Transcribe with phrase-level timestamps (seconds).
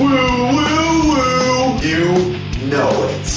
[0.00, 1.78] Woo, woo, woo.
[1.84, 2.32] You
[2.70, 3.28] know it.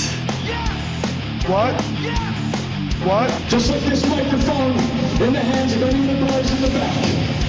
[0.48, 1.46] Yes.
[1.46, 1.76] What?
[2.00, 3.04] Yes.
[3.04, 3.29] What?
[3.50, 4.71] Just like this microphone
[5.21, 6.96] in the hands of any of the boys in the back.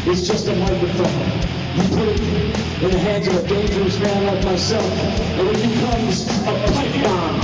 [0.09, 1.31] It's just a microphone.
[1.77, 2.21] You put it
[2.83, 7.41] in the hands of a dangerous man like myself, and it becomes a pipe bomb.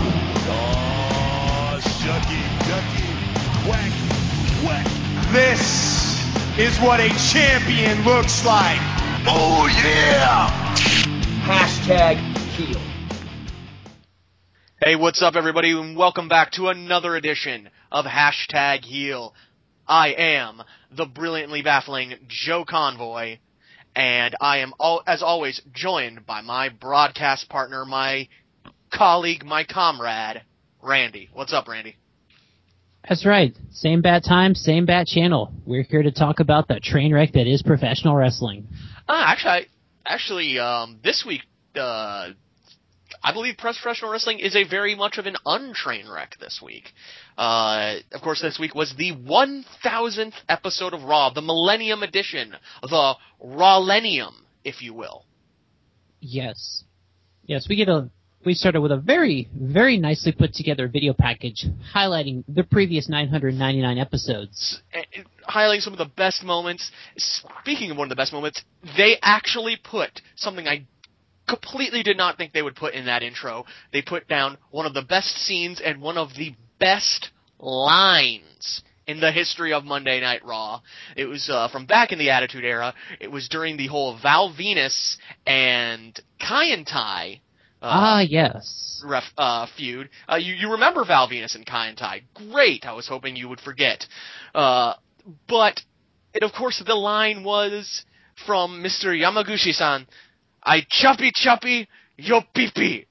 [0.51, 3.07] Oh, shucky, ducky,
[3.63, 3.93] quack,
[4.65, 4.87] quack.
[5.33, 6.19] This
[6.59, 8.81] is what a champion looks like.
[9.29, 11.20] Oh, yeah!
[11.43, 12.17] Hashtag
[12.55, 12.81] heel.
[14.81, 19.35] Hey, what's up, everybody, and welcome back to another edition of Hashtag Heel.
[19.89, 23.39] I am the brilliantly baffling Joe Convoy,
[23.97, 28.29] and I am, all, as always, joined by my broadcast partner, my
[28.93, 30.43] colleague, my comrade,
[30.83, 31.31] Randy.
[31.33, 31.97] What's up, Randy?
[33.09, 33.57] That's right.
[33.73, 35.53] Same bat time, same bat channel.
[35.67, 38.69] We're here to talk about the train wreck that is professional wrestling.
[39.09, 39.67] Uh, actually, I,
[40.11, 41.43] actually, um, this week,
[41.77, 42.31] uh,
[43.23, 46.93] I believe professional wrestling is a very much of an untrain wreck this week.
[47.39, 53.15] Uh, of course, this week was the 1000th episode of Raw, the Millennium Edition, the
[53.45, 54.33] Rawlenium,
[54.65, 55.25] if you will.
[56.21, 56.85] Yes.
[57.45, 58.11] Yes, we get a
[58.45, 63.99] we started with a very, very nicely put together video package highlighting the previous 999
[63.99, 64.81] episodes.
[65.51, 66.91] Highlighting some of the best moments.
[67.17, 68.63] Speaking of one of the best moments,
[68.97, 70.87] they actually put something I
[71.49, 73.65] completely did not think they would put in that intro.
[73.93, 79.19] They put down one of the best scenes and one of the best lines in
[79.19, 80.81] the history of Monday Night Raw.
[81.17, 82.95] It was uh, from back in the Attitude Era.
[83.21, 85.17] It was during the whole Val Venis
[85.47, 87.41] and Kai Kaientai
[87.83, 89.03] uh, ah, yes.
[89.07, 90.11] ref, uh, feud.
[90.31, 92.23] Uh, you, you remember Val Venis and Kaientai.
[92.35, 92.85] Great.
[92.85, 94.07] I was hoping you would forget.
[95.49, 95.81] But,
[96.35, 98.05] and of course, the line was
[98.47, 99.07] from Mr.
[99.07, 100.07] Yamaguchi-san,
[100.63, 103.07] I choppy choppy yo pee pee.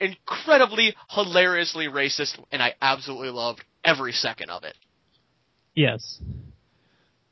[0.00, 4.74] Incredibly, hilariously racist, and I absolutely loved every second of it.
[5.74, 6.20] Yes.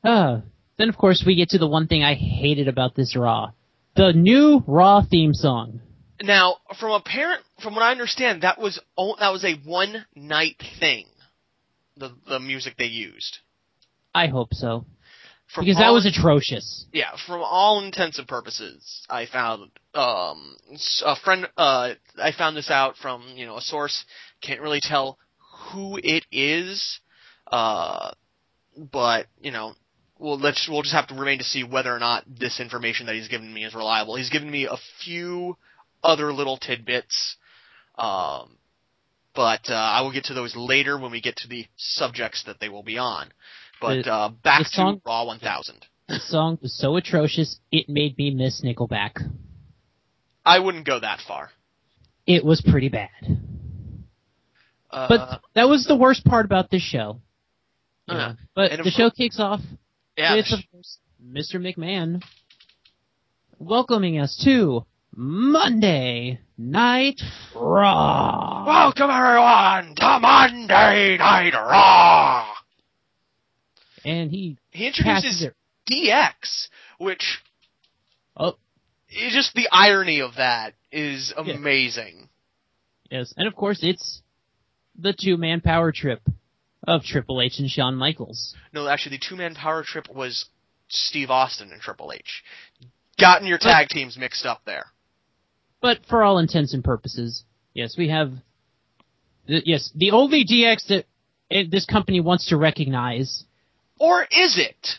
[0.03, 0.41] Uh,
[0.77, 3.53] then of course we get to the one thing I hated about this Raw.
[3.95, 5.81] The new Raw theme song.
[6.23, 10.57] Now, from a parent, from what I understand, that was that was a one night
[10.81, 11.07] thing.
[11.97, 13.39] The the music they used.
[14.17, 14.87] I hope so.
[15.55, 16.87] From Because that was atrocious.
[16.93, 20.57] yeah, from all intents and purposes, I found um
[21.05, 21.47] a friend.
[21.57, 24.05] Uh, I found this out from you know a source.
[24.41, 25.19] Can't really tell
[25.71, 27.01] who it is,
[27.53, 28.11] uh,
[28.77, 29.75] but you know,
[30.19, 33.15] well let's we'll just have to remain to see whether or not this information that
[33.15, 34.17] he's given me is reliable.
[34.17, 35.57] He's given me a few
[36.03, 37.37] other little tidbits,
[37.99, 38.57] um,
[39.35, 42.59] but uh, I will get to those later when we get to the subjects that
[42.59, 43.31] they will be on.
[43.81, 45.87] But The- uh, back the song- to Raw 1000.
[46.09, 49.21] The song was so atrocious, it made me miss Nickelback.
[50.45, 51.51] I wouldn't go that far.
[52.27, 53.11] It was pretty bad.
[54.91, 57.21] Uh, But that was the worst part about this show.
[58.09, 58.35] Uh.
[58.55, 59.61] But the show kicks off
[60.17, 61.61] yeah, with, of course, Mr.
[61.61, 62.23] McMahon
[63.59, 67.21] welcoming us to Monday Night
[67.55, 68.65] Raw.
[68.65, 72.47] welcome everyone to Monday Night Raw.
[74.07, 75.49] And he He introduces.
[75.91, 76.69] DX,
[76.99, 77.43] which
[78.37, 78.57] Oh,
[79.11, 82.29] just the irony of that is amazing.
[83.11, 83.33] yes.
[83.37, 84.23] And of course, it's
[84.99, 86.21] the two man power trip
[86.87, 88.55] of Triple H and Shawn Michaels.
[88.73, 90.47] No, actually, the two man power trip was
[90.89, 92.43] Steve Austin and Triple H.
[93.19, 94.87] Gotten your tag teams mixed up there.
[95.81, 98.33] But for all intents and purposes, yes, we have.
[99.47, 101.07] The, yes, the only DX that
[101.51, 103.45] eh, this company wants to recognize.
[103.99, 104.97] Or is it?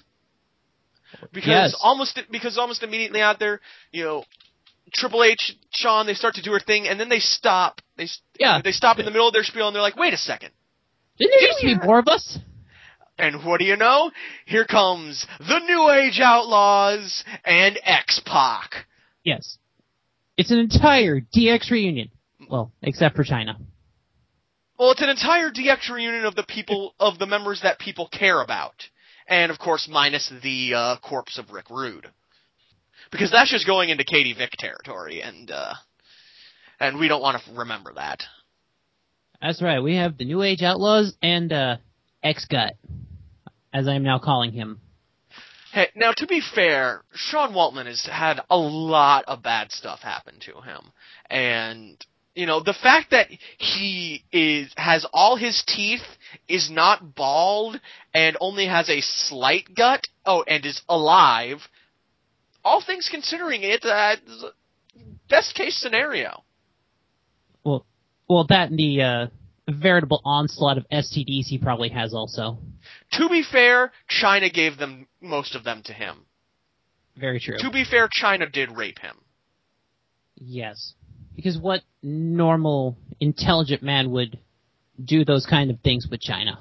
[1.32, 1.76] Because Yes.
[1.82, 4.26] almost because almost immediately out there, you know,
[4.94, 7.82] Triple H, Shawn, they start to do her thing, and then they stop.
[7.98, 8.08] They
[8.40, 8.62] Yeah.
[8.62, 10.52] they stop in the middle of their spiel, and they're like, "Wait a second.
[11.18, 12.40] Didn't there used to be more of us?
[13.18, 14.12] And what do you know?
[14.46, 18.86] Here comes the New Age Outlaws and X Pac.
[19.24, 19.58] Yes.
[20.38, 22.12] It's an entire DX reunion.
[22.48, 23.56] Well, except for Chyna.
[24.78, 28.42] Well, it's an entire DX reunion of the people of the members that people care
[28.42, 28.76] about,
[29.28, 32.08] and of course, minus the uh, corpse of Rick Rude,
[33.12, 35.74] because that's just going into Katie Vick territory, and uh,
[36.80, 38.22] and we don't want to remember that.
[39.42, 39.80] That's right.
[39.80, 41.78] We have the New Age Outlaws and uh,
[42.22, 42.74] X Gut,
[43.74, 44.80] as I am now calling him.
[45.72, 50.36] Hey, now to be fair, Sean Waltman has had a lot of bad stuff happen
[50.42, 50.92] to him,
[51.32, 52.06] and
[52.38, 56.04] you know the fact that he is has all his teeth,
[56.48, 57.82] is not bald,
[58.14, 60.04] and only has a slight gut.
[60.24, 61.58] Oh, and is alive.
[62.64, 64.18] All things considering, it uh,
[65.28, 66.44] best case scenario.
[67.64, 67.86] Well,
[68.30, 69.28] well, that and the uh,
[69.68, 72.60] veritable onslaught of STDs he probably has also.
[73.14, 76.26] To be fair, Chyna gave them most of them to him.
[77.20, 77.58] Very true.
[77.58, 79.18] To be fair, Chyna did rape him.
[80.36, 80.94] Yes.
[81.38, 84.40] Because what normal, intelligent man would
[85.02, 86.58] do those kind of things with Chyna?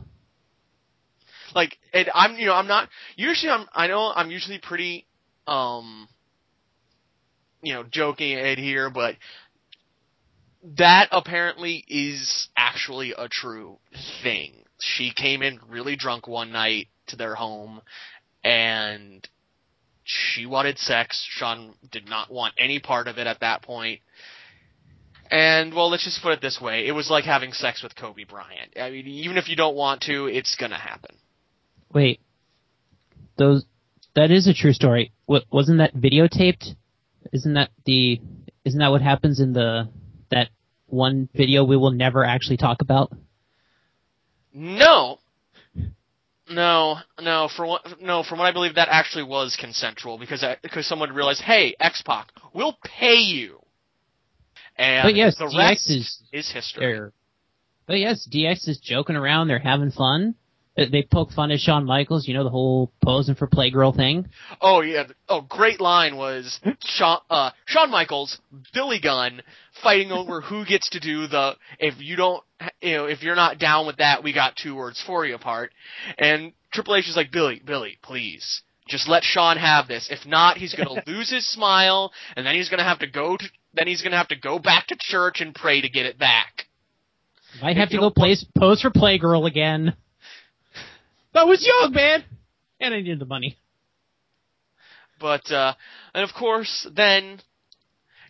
[1.54, 5.06] Like, and I'm, you know, I'm not, usually I'm, I know I'm usually pretty,
[5.46, 6.06] um,
[7.62, 9.14] you know, joking it here, but
[10.76, 13.78] that apparently is actually a true
[14.22, 14.52] thing.
[14.78, 17.80] She came in really drunk one night to their home
[18.44, 19.26] and
[20.04, 21.26] she wanted sex.
[21.30, 24.00] Sean did not want any part of it at that point.
[25.30, 28.24] And well, let's just put it this way: it was like having sex with Kobe
[28.24, 28.74] Bryant.
[28.80, 31.16] I mean, even if you don't want to, it's gonna happen.
[31.92, 32.20] Wait,
[33.36, 33.64] those
[34.14, 35.12] that is a true story.
[35.26, 36.74] What wasn't that videotaped?
[37.32, 38.20] Isn't that the
[38.64, 39.88] isn't that what happens in the
[40.30, 40.50] that
[40.86, 43.12] one video we will never actually talk about?
[44.52, 45.18] No,
[46.48, 47.48] no, no.
[47.54, 51.12] For what, no, from what I believe, that actually was consensual because I, because someone
[51.12, 53.60] realized, hey, X Pac, we'll pay you.
[54.78, 57.10] And But yes, the DX rest is- is history.
[57.86, 59.48] But yes, DX is joking around.
[59.48, 60.34] They're having fun.
[60.76, 62.28] They- poke fun at Shawn Michaels.
[62.28, 64.28] You know the whole posing for Playgirl thing.
[64.60, 65.04] Oh yeah.
[65.28, 68.38] Oh, great line was Shawn, uh, Shawn Michaels,
[68.74, 69.42] Billy Gunn
[69.82, 72.44] fighting over who gets to do the if you don't
[72.82, 75.72] you know if you're not down with that we got two words for you part,
[76.18, 80.58] and Triple H is like Billy Billy please just let Shawn have this if not
[80.58, 83.44] he's gonna lose his smile and then he's gonna have to go to
[83.76, 86.66] then he's gonna have to go back to church and pray to get it back.
[87.62, 88.44] Might have to go pose
[88.82, 89.94] for Playgirl again.
[91.32, 92.24] That was young, man,
[92.80, 93.56] and I needed the money.
[95.20, 95.74] But uh
[96.14, 97.40] and of course then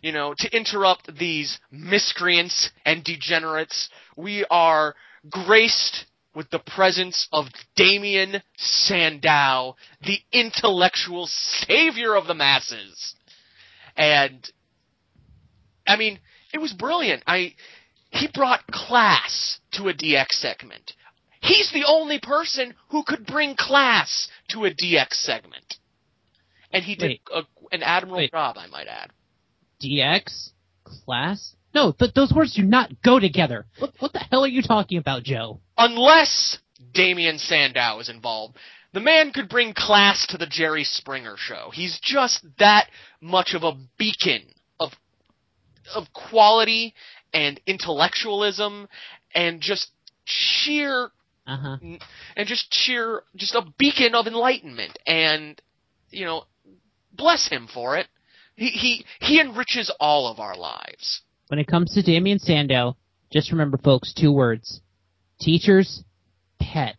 [0.02, 4.94] you know, to interrupt these miscreants and degenerates, we are
[5.28, 13.14] graced with the presence of Damien Sandow, the intellectual savior of the masses.
[13.96, 14.48] And
[15.86, 16.18] I mean,
[16.52, 17.22] it was brilliant.
[17.26, 17.54] I
[18.10, 20.92] he brought class to a DX segment.
[21.40, 25.76] He's the only person who could bring class to a DX segment.
[26.72, 27.42] And he did a,
[27.72, 28.32] an admirable Wait.
[28.32, 29.10] job, I might add.
[29.82, 30.50] DX
[30.84, 31.54] class?
[31.74, 33.66] No, th- those words do not go together.
[33.78, 35.60] What, what the hell are you talking about, Joe?
[35.76, 36.58] Unless
[36.92, 38.56] Damien Sandow is involved.
[38.92, 41.70] The man could bring class to the Jerry Springer show.
[41.72, 42.88] He's just that
[43.20, 44.42] much of a beacon
[45.94, 46.94] of quality
[47.32, 48.88] and intellectualism
[49.34, 49.90] and just
[50.24, 51.10] sheer
[51.46, 51.76] Uh huh.
[52.36, 55.60] and just sheer just a beacon of enlightenment and
[56.10, 56.44] you know
[57.12, 58.06] bless him for it.
[58.56, 61.22] He he he enriches all of our lives.
[61.48, 62.96] When it comes to Damien Sandow,
[63.32, 64.80] just remember, folks, two words:
[65.40, 66.02] teacher's
[66.58, 66.96] pet.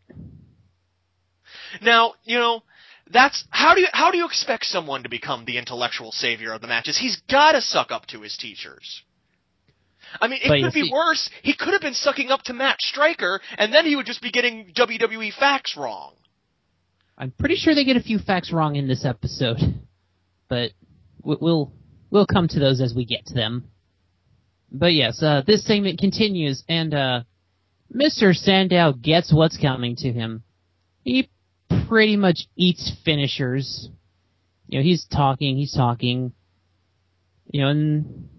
[1.82, 2.64] Now, you know,
[3.12, 6.62] that's how do you how do you expect someone to become the intellectual savior of
[6.62, 6.98] the matches?
[6.98, 9.04] He's got to suck up to his teachers.
[10.22, 11.30] I mean, it But could be see- worse.
[11.44, 14.32] He could have been sucking up to Matt Striker, and then he would just be
[14.32, 16.14] getting WWE facts wrong.
[17.18, 19.58] I'm pretty sure they get a few facts wrong in this episode,
[20.48, 20.72] but
[21.24, 21.74] we- we'll
[22.10, 23.66] we'll come to those as we get to them.
[24.72, 27.24] But yes, uh, this segment continues, and uh,
[27.94, 28.36] Mr.
[28.36, 30.44] Sandow gets what's coming to him.
[31.04, 31.30] He
[31.88, 33.90] pretty much eats finishers.
[34.68, 36.34] You know, he's talking, he's talking.
[37.52, 38.30] You know, and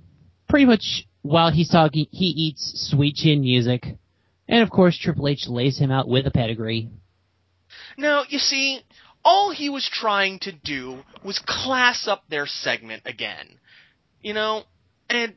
[0.48, 3.86] pretty much while he's talking, he eats sweet chin music.
[4.46, 6.90] And of course, Triple H lays him out with a pedigree.
[7.96, 8.80] Now, you see,
[9.24, 13.58] all he was trying to do was class up their segment again.
[14.22, 14.62] You know,
[15.10, 15.34] and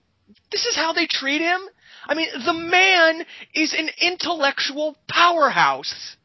[0.52, 1.62] this is how they treat him?
[2.08, 6.18] I mean, the man is an intellectual powerhouse.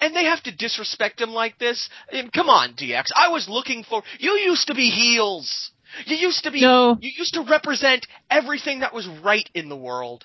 [0.00, 1.88] And they have to disrespect him like this?
[2.10, 3.06] I mean, come on, DX.
[3.14, 4.02] I was looking for.
[4.18, 5.70] You used to be heels.
[6.06, 6.60] You used to be.
[6.62, 6.96] No.
[7.00, 10.24] You used to represent everything that was right in the world.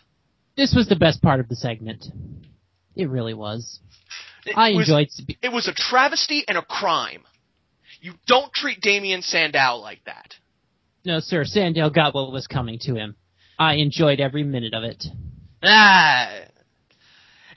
[0.56, 2.06] This was the best part of the segment.
[2.96, 3.80] It really was.
[4.46, 5.10] It I was- enjoyed.
[5.42, 7.24] It was a travesty and a crime.
[8.00, 10.36] You don't treat Damien Sandow like that.
[11.04, 11.44] No, sir.
[11.46, 13.16] Sandow got what was coming to him.
[13.60, 15.04] I enjoyed every minute of it.
[15.64, 16.30] Ah.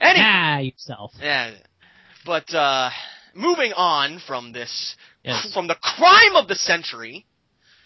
[0.01, 1.11] Anyway, Ah, yourself.
[1.21, 1.51] yeah.
[2.29, 2.91] But uh,
[3.33, 5.51] moving on from this, Yes.
[5.51, 7.25] from the crime of the century.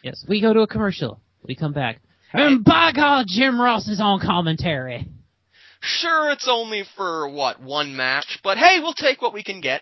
[0.03, 1.21] Yes, we go to a commercial.
[1.47, 2.01] We come back.
[2.33, 5.07] And by God, Jim Ross is on commentary.
[5.79, 9.81] Sure, it's only for what one match, but hey, we'll take what we can get.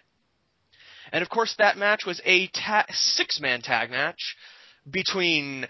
[1.12, 4.36] And of course, that match was a ta- six-man tag match
[4.88, 5.62] between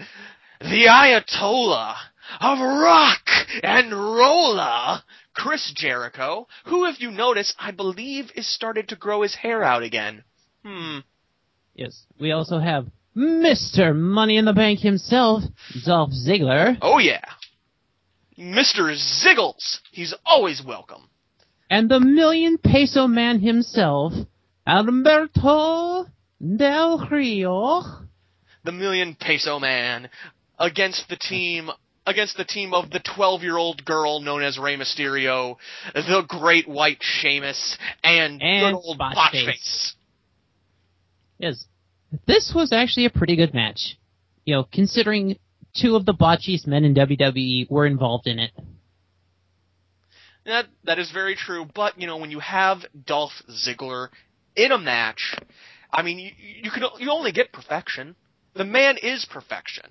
[0.60, 1.96] the Ayatollah
[2.40, 3.22] of rock
[3.64, 9.36] and rolla, Chris Jericho, who, if you notice, I believe is started to grow his
[9.36, 10.24] hair out again.
[10.66, 11.00] Hmm.
[11.74, 12.06] Yes.
[12.20, 13.96] We also have Mr.
[13.96, 15.44] Money in the Bank himself,
[15.86, 17.24] Dolph Ziggler, Oh yeah.
[18.38, 18.96] Mr.
[18.96, 19.80] Ziggles.
[19.92, 21.10] He's always welcome.
[21.70, 24.14] and the Million Peso Man himself,
[24.68, 26.06] Alberto
[26.56, 27.84] Del Rio.
[28.64, 30.10] The million peso man
[30.60, 31.72] against the team
[32.06, 35.58] against the team of the 12-year-old girl known as Rey Mysterio,
[35.94, 39.16] the great white Sheamus, and, And good old Botchface.
[39.16, 39.94] Botchface.
[41.38, 41.66] Yes.
[42.28, 43.98] This was actually a pretty good match.
[44.46, 45.38] You know, considering
[45.76, 48.52] two of the botchiest men in WWE were involved in it.
[50.46, 54.10] That that is very true, but you know when you have Dolph Ziggler
[54.56, 55.36] in a match,
[55.92, 56.32] I mean you
[56.64, 58.16] you can you only get perfection.
[58.56, 59.86] The man is perfection.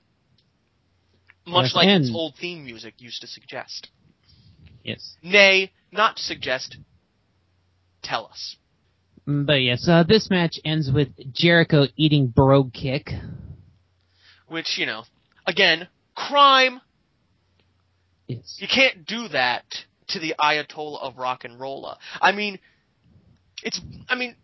[1.50, 3.88] Much like its old theme music used to suggest.
[4.84, 5.16] Yes.
[5.22, 6.76] Nay, not suggest.
[8.02, 8.56] Tell us.
[9.28, 13.10] Mm, But yes, uh, this match ends with Jericho eating Brogue Kick.
[14.48, 15.04] Which, you know,
[15.46, 16.80] again, crime.
[18.26, 18.56] Yes.
[18.58, 19.64] You can't do that
[20.08, 21.98] to the Ayatollah of rock and rolla.
[22.20, 22.58] I mean,
[23.62, 24.34] it's, I mean,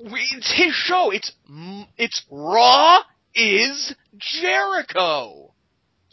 [0.00, 1.10] we- it's his show.
[1.10, 1.32] It's,
[1.96, 2.98] it's Raw
[3.34, 5.53] is Jericho.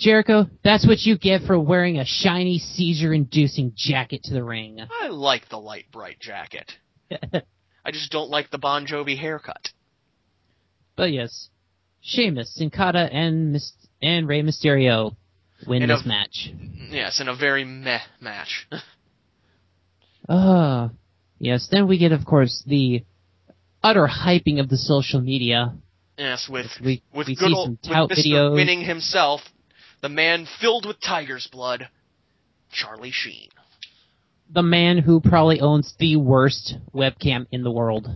[0.02, 4.80] Jericho, that's what you get for wearing a shiny seizure-inducing jacket to the ring.
[5.02, 6.72] I like the light bright jacket.
[7.86, 9.70] I just don't like the Bon Jovi haircut.
[10.96, 11.50] but yes,
[12.02, 15.16] Sheamus, Sin Cara, and Mis- and Rey Mysterio
[15.68, 16.52] win In this a- match.
[16.90, 18.68] Yes, in a very meh match.
[20.30, 20.92] Ah,
[21.40, 21.68] yes.
[21.70, 23.04] Then we get, of course, the
[23.84, 25.74] utter hyping of the social media.
[26.18, 28.54] yes, with We with we good see old some tout videos.
[28.54, 29.42] Winning himself,
[30.02, 31.88] the man filled with tiger's blood,
[32.72, 33.50] Charlie Sheen.
[34.50, 38.08] The man who probably owns the worst webcam in the world.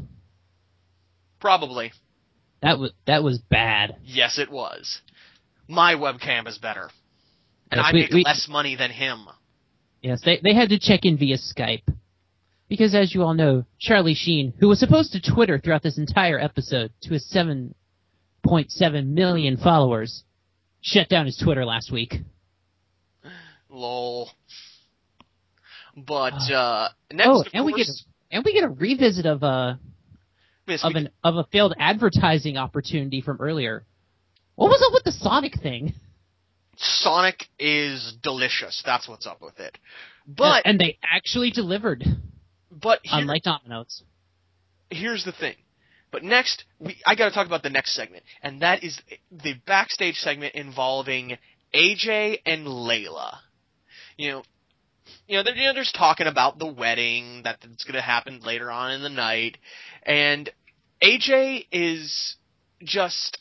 [1.40, 1.92] Probably.
[2.62, 3.98] That was that was bad.
[4.04, 5.02] Yes, it was.
[5.68, 6.90] My webcam is better.
[7.72, 9.28] And Yes, I we- make we- less money than him.
[10.02, 11.84] Yes, they they had to check in via Skype.
[12.68, 16.40] Because as you all know, Charlie Sheen, who was supposed to Twitter throughout this entire
[16.40, 17.30] episode to his
[18.44, 20.24] 7.7 million followers,
[20.86, 22.16] shut down his Twitter last week.
[23.70, 24.30] Lol.
[25.98, 27.94] But uh next oh, and we get a,
[28.32, 29.76] and we get a revisit of uh
[30.68, 33.86] yes, of an of a failed advertising opportunity from earlier.
[34.56, 35.94] What was up with the Sonic thing?
[36.78, 38.82] Sonic is delicious.
[38.86, 39.78] That's what's up with it.
[40.28, 42.04] But and they actually delivered,
[42.72, 44.04] but here, unlike Domino's.
[44.90, 45.56] here's the thing.
[46.16, 48.98] But next, we I got to talk about the next segment, and that is
[49.30, 51.38] the backstage segment involving
[51.74, 53.36] AJ and Layla.
[54.16, 54.44] You know,
[55.28, 58.72] you know, they're, you know, there's talking about the wedding that's going to happen later
[58.72, 59.58] on in the night,
[60.04, 60.50] and
[61.04, 62.38] AJ is
[62.82, 63.38] just,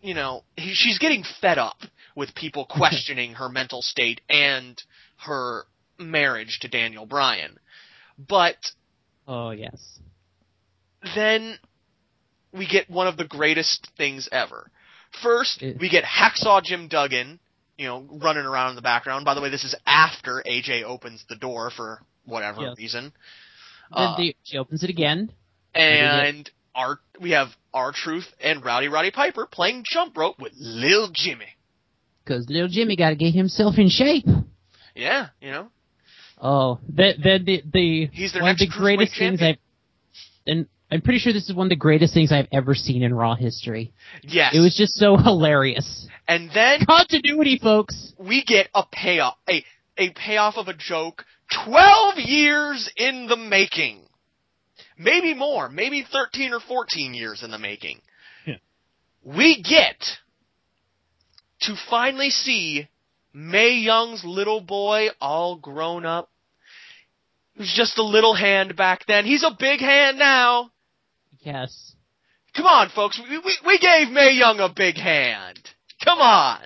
[0.00, 1.78] you know, he, she's getting fed up
[2.14, 4.80] with people questioning her mental state and
[5.26, 5.64] her
[5.98, 7.58] marriage to Daniel Bryan.
[8.16, 8.58] But
[9.26, 9.93] Oh yes.
[11.14, 11.58] Then
[12.52, 14.70] we get one of the greatest things ever.
[15.22, 17.38] First, we get Hacksaw Jim Duggan,
[17.78, 19.24] you know, running around in the background.
[19.24, 22.76] By the way, this is after AJ opens the door for whatever Yes.
[22.78, 23.12] reason.
[23.90, 25.30] Then Uh, they, she opens it again.
[25.74, 31.46] and our we have R-Truth and Rowdy Roddy Piper playing jump rope with Lil Jimmy.
[32.24, 34.26] Because Lil Jimmy got to get himself in shape.
[34.96, 35.68] Yeah, you know,
[36.40, 39.50] Oh, the the the, the He's their one of the greatest things champion.
[39.50, 39.58] I've
[40.46, 43.12] and I'm pretty sure this is one of the greatest things I've ever seen in
[43.14, 43.92] Raw history.
[44.22, 44.54] yes.
[44.54, 46.06] It was just so hilarious.
[46.28, 48.12] and then Continuity, folks.
[48.18, 49.64] we get a payoff, a
[49.96, 51.24] a payoff of a joke.
[51.64, 54.00] Twelve years in the making,
[54.98, 58.00] maybe more, maybe thirteen or fourteen years in the making.
[58.46, 58.56] Yeah.
[59.22, 59.96] We get
[61.62, 62.88] to finally see
[63.32, 66.30] Mae Young's little boy all grown up.
[67.54, 69.24] He was just a little hand back then.
[69.24, 70.70] He's a big hand now.
[71.44, 71.94] Yes.
[72.56, 73.20] Come on, folks.
[73.28, 75.58] We, we, we gave Mae Young a big hand.
[76.04, 76.60] Come on.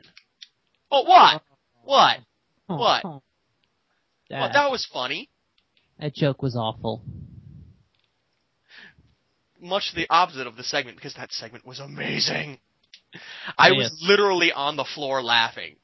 [0.91, 1.43] Oh, what?
[1.85, 2.19] What?
[2.67, 3.03] What?
[3.05, 3.23] Oh, Well,
[4.31, 5.31] That, that was funny.
[5.99, 7.03] that joke was awful.
[9.61, 12.59] Much the opposite of the segment because that segment was amazing.
[13.57, 15.77] I was literally on the floor laughing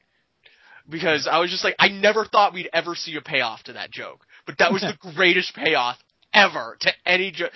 [0.87, 3.91] because I was just like, I never thought we'd ever see a payoff to that
[3.91, 5.97] joke, but that was the greatest payoff
[6.33, 7.51] ever to any joke.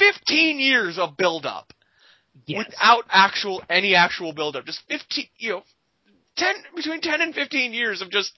[0.00, 1.72] Fifteen years of build up.
[2.46, 2.64] Yes.
[2.66, 4.64] without actual any actual build up.
[4.64, 5.62] Just fifteen, you know,
[6.36, 8.32] ten between ten and fifteen years of just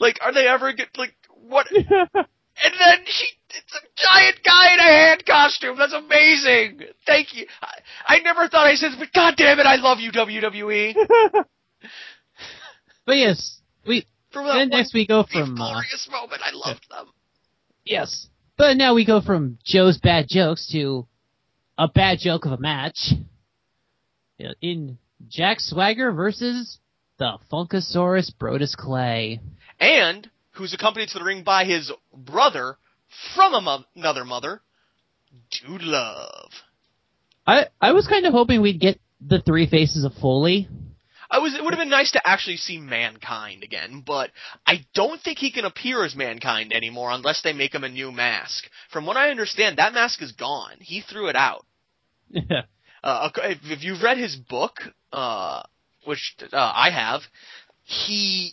[0.00, 1.66] like, are they ever get like what?
[1.72, 5.76] and then she, it's a giant guy in a hand costume.
[5.78, 6.80] That's amazing.
[7.06, 7.46] Thank you.
[7.60, 10.94] I, I never thought I said, this, but God damn it, I love you, WWE.
[13.06, 17.06] but yes, we From then next we go from uh, glorious moment, I loved them.
[17.84, 21.06] yes, but now we go from Joe's bad jokes to
[21.78, 23.12] a bad joke of a match
[24.60, 26.78] in Jack Swagger versus
[27.18, 29.40] the Funkasaurus Brodus Clay.
[29.80, 32.76] and who's accompanied to the ring by his brother
[33.34, 34.60] from a mo- another mother,
[35.50, 36.50] Dude Love.
[37.46, 40.68] I I was kind of hoping we'd get the three faces of Foley.
[41.32, 41.54] I was.
[41.54, 44.30] It would have been nice to actually see Mankind again, but
[44.66, 48.12] I don't think he can appear as Mankind anymore unless they make him a new
[48.12, 48.64] mask.
[48.92, 50.76] From what I understand, that mask is gone.
[50.78, 51.64] He threw it out.
[53.04, 54.76] Uh, if, if you've read his book,
[55.12, 55.62] uh,
[56.04, 57.22] which uh, I have,
[57.82, 58.52] he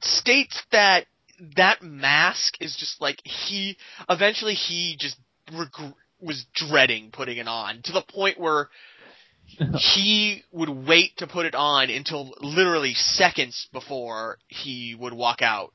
[0.00, 1.04] states that
[1.56, 3.76] that mask is just like he.
[4.08, 5.18] Eventually, he just
[5.52, 8.70] reg- was dreading putting it on to the point where
[9.94, 15.72] he would wait to put it on until literally seconds before he would walk out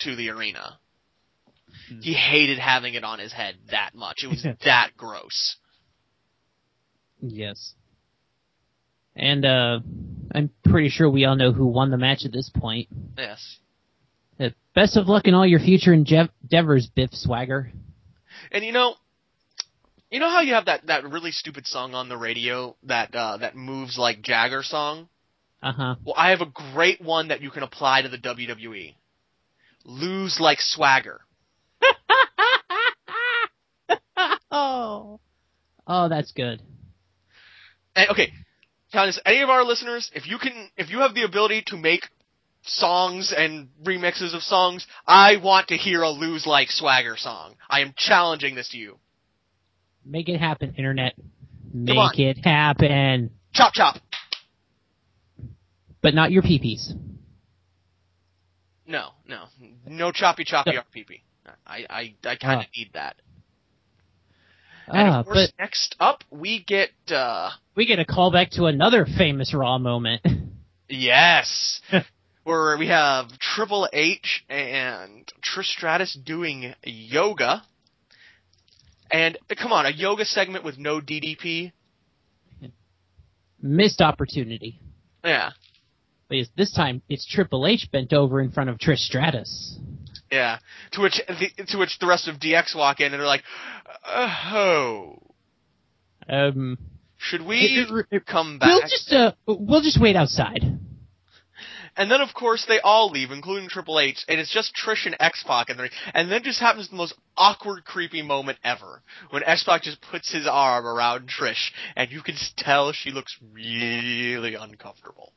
[0.00, 0.78] to the arena.
[2.00, 4.22] He hated having it on his head that much.
[4.24, 5.56] It was that gross.
[7.20, 7.74] yes.
[9.16, 9.80] And uh
[10.32, 12.88] I'm pretty sure we all know who won the match at this point.
[13.18, 13.58] Yes.
[14.38, 17.72] Uh, best of luck in all your future endeavors, Biff Swagger.
[18.52, 18.94] And you know,
[20.10, 23.36] you know how you have that, that really stupid song on the radio that uh,
[23.38, 25.08] that moves like Jagger song.
[25.62, 25.94] Uh huh.
[26.04, 28.94] Well, I have a great one that you can apply to the WWE.
[29.84, 31.20] Lose like swagger.
[34.50, 35.20] oh.
[35.86, 36.62] Oh, that's good.
[37.96, 38.32] And, okay,
[38.92, 42.08] Countess, any of our listeners, if you can, if you have the ability to make
[42.62, 47.54] songs and remixes of songs, I want to hear a lose like swagger song.
[47.68, 48.98] I am challenging this to you.
[50.04, 51.14] Make it happen, internet.
[51.72, 53.30] Make it happen.
[53.52, 53.96] Chop chop.
[56.02, 56.92] But not your peepees.
[58.86, 59.44] No, no,
[59.86, 60.80] no choppy choppy No.
[60.80, 61.20] RPP.
[61.66, 62.70] I I I kind of Ah.
[62.76, 63.16] need that.
[64.88, 68.64] And Ah, of course, but next up we get uh we get a callback to
[68.66, 70.22] another famous Raw moment.
[70.88, 71.80] yes,
[72.44, 77.62] where we have Triple H and Trish Stratus doing yoga.
[79.12, 81.72] And come on, a yoga segment with no DDP.
[83.62, 84.80] Missed opportunity.
[85.24, 85.50] Yeah,
[86.28, 89.78] But this time it's Triple H bent over in front of Trish Stratus.
[90.32, 90.58] yeah.
[90.92, 93.42] To which the, to which the rest of DX walk in and they're like,
[94.06, 95.18] "Uh "Oh,
[96.26, 96.78] Um,
[97.18, 100.78] should we it- it- come we'll back?" just uh, we'll just wait outside.
[102.00, 105.14] And then, of course, they all leave, including Triple H, and it's just Trish and
[105.20, 105.90] X Pac in there.
[106.14, 110.32] And then just happens the most awkward, creepy moment ever when X Pac just puts
[110.32, 115.34] his arm around Trish, and you can tell she looks really uncomfortable.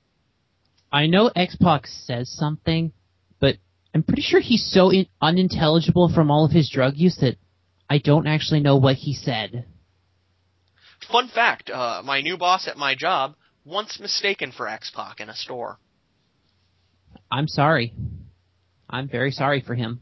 [0.90, 2.94] I know X Pac says something,
[3.42, 3.58] but
[3.94, 7.36] I'm pretty sure he's so in- unintelligible from all of his drug use that
[7.90, 9.66] I don't actually know what he said.
[11.12, 15.28] Fun fact: uh, my new boss at my job once mistaken for X Pac in
[15.28, 15.78] a store.
[17.32, 17.94] I'm sorry.
[18.90, 20.02] I'm very sorry for him.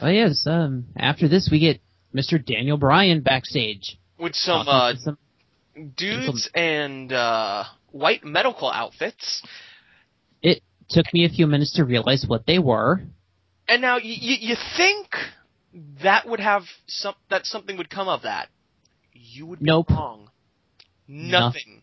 [0.00, 1.80] Oh yes, um, after this we get
[2.14, 2.44] Mr.
[2.44, 3.98] Daniel Bryan backstage.
[4.18, 5.18] With some uh, some-
[5.96, 9.42] dudes and uh, white medical outfits.
[10.42, 13.00] it took me a few minutes to realize what they were.
[13.68, 15.08] And now you, you, you think
[16.02, 18.48] that would have some that something would come of that.
[19.14, 19.88] You would be Nope.
[19.90, 20.28] wrong.
[21.08, 21.82] Nothing.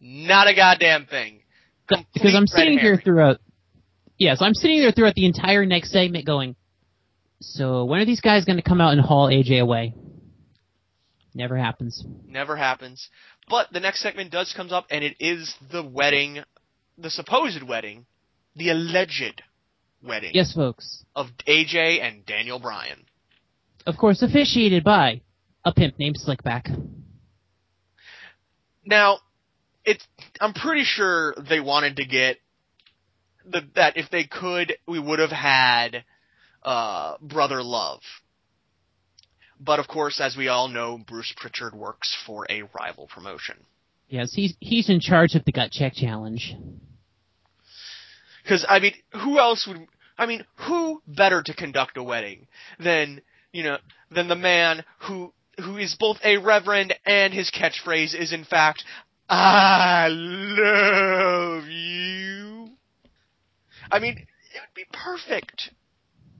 [0.00, 1.40] Not a goddamn thing.
[1.88, 3.38] Because I'm sitting here throughout.
[4.18, 6.56] Yes, I'm sitting there throughout the entire next segment, going.
[7.40, 9.94] So when are these guys going to come out and haul AJ away?
[11.34, 12.04] Never happens.
[12.26, 13.08] Never happens.
[13.48, 16.40] But the next segment does comes up, and it is the wedding,
[16.96, 18.06] the supposed wedding,
[18.56, 19.42] the alleged
[20.02, 21.04] wedding Yes, folks.
[21.14, 23.04] of AJ and Daniel Bryan.
[23.86, 25.22] Of course, officiated by
[25.64, 26.68] a pimp named Slickback.
[28.84, 29.18] Now,
[29.88, 30.06] it's
[30.40, 32.36] I'm pretty sure they wanted to get
[33.46, 36.04] the, that if they could, we would have had
[36.62, 38.00] uh, Brother Love.
[39.58, 43.56] But of course, as we all know, Bruce Pritchard works for a rival promotion.
[44.08, 46.54] Yes, he's he's in charge of the gut check challenge.
[48.42, 49.86] Because I mean, who else would?
[50.16, 52.46] I mean, who better to conduct a wedding
[52.78, 53.22] than
[53.52, 53.78] you know
[54.10, 58.84] than the man who who is both a reverend and his catchphrase is in fact,
[59.28, 62.70] I love you.
[63.90, 65.70] I mean, it would be perfect.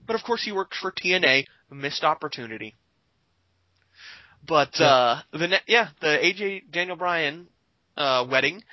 [0.07, 2.75] But of course he works for TNA, missed opportunity.
[4.47, 4.87] But Yeah.
[4.87, 7.47] uh the ne- yeah, the AJ Daniel Bryan
[7.95, 8.63] uh wedding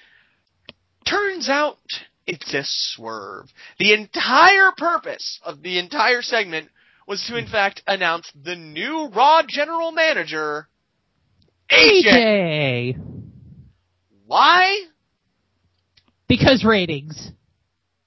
[1.05, 1.79] turns out
[2.27, 3.53] it's a swerve.
[3.79, 6.71] The entire purpose of the entire segment
[7.07, 10.69] was to in fact announce the new Raw general manager
[11.71, 12.05] AJ.
[12.07, 13.16] AJ!
[14.27, 14.83] Why?
[16.29, 17.31] Because ratings.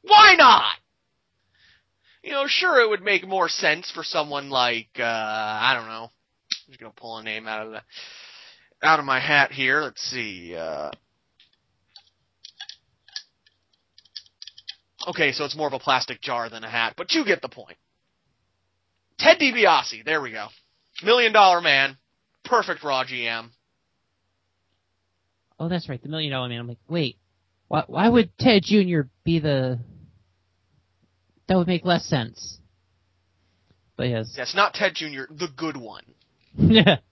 [0.02, 0.76] Why not?
[2.24, 6.10] You know, sure it would make more sense for someone like uh I don't know.
[6.12, 7.82] I'm just gonna pull a name out of the
[8.84, 9.82] out of my hat here.
[9.82, 10.56] Let's see.
[10.56, 10.92] Uh
[15.08, 17.48] Okay, so it's more of a plastic jar than a hat, but you get the
[17.48, 17.78] point.
[19.18, 20.48] Ted DiBiase, there we go.
[21.02, 21.98] Million dollar man,
[22.44, 23.50] perfect raw GM.
[25.60, 26.60] Oh, that's right, the Million Dollar Man.
[26.60, 27.18] I'm like, wait,
[27.68, 29.02] why, why would Ted Jr.
[29.24, 29.80] be the...
[31.48, 32.60] That would make less sense.
[33.98, 34.34] But yes.
[34.38, 36.04] Yes, not Ted Jr., the good one.
[36.56, 36.98] Yeah.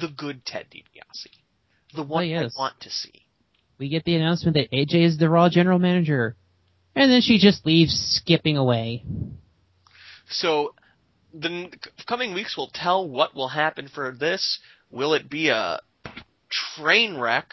[0.00, 1.28] The good Ted DiBiase.
[1.94, 2.56] The oh, one yes.
[2.58, 3.26] I want to see.
[3.78, 6.34] we get the announcement that AJ is the Raw General Manager.
[6.96, 9.04] And then she just leaves skipping away.
[10.28, 10.74] So
[11.32, 11.68] the
[12.08, 14.58] coming weeks will tell what will happen for this.
[14.90, 15.78] Will it be a
[16.50, 17.52] train wreck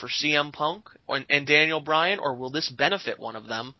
[0.00, 3.74] for CM Punk and, and Daniel Bryan, or will this benefit one of them?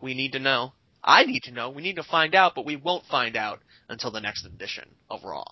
[0.00, 0.72] We need to know.
[1.02, 1.70] I need to know.
[1.70, 5.24] We need to find out, but we won't find out until the next edition of
[5.24, 5.44] Raw.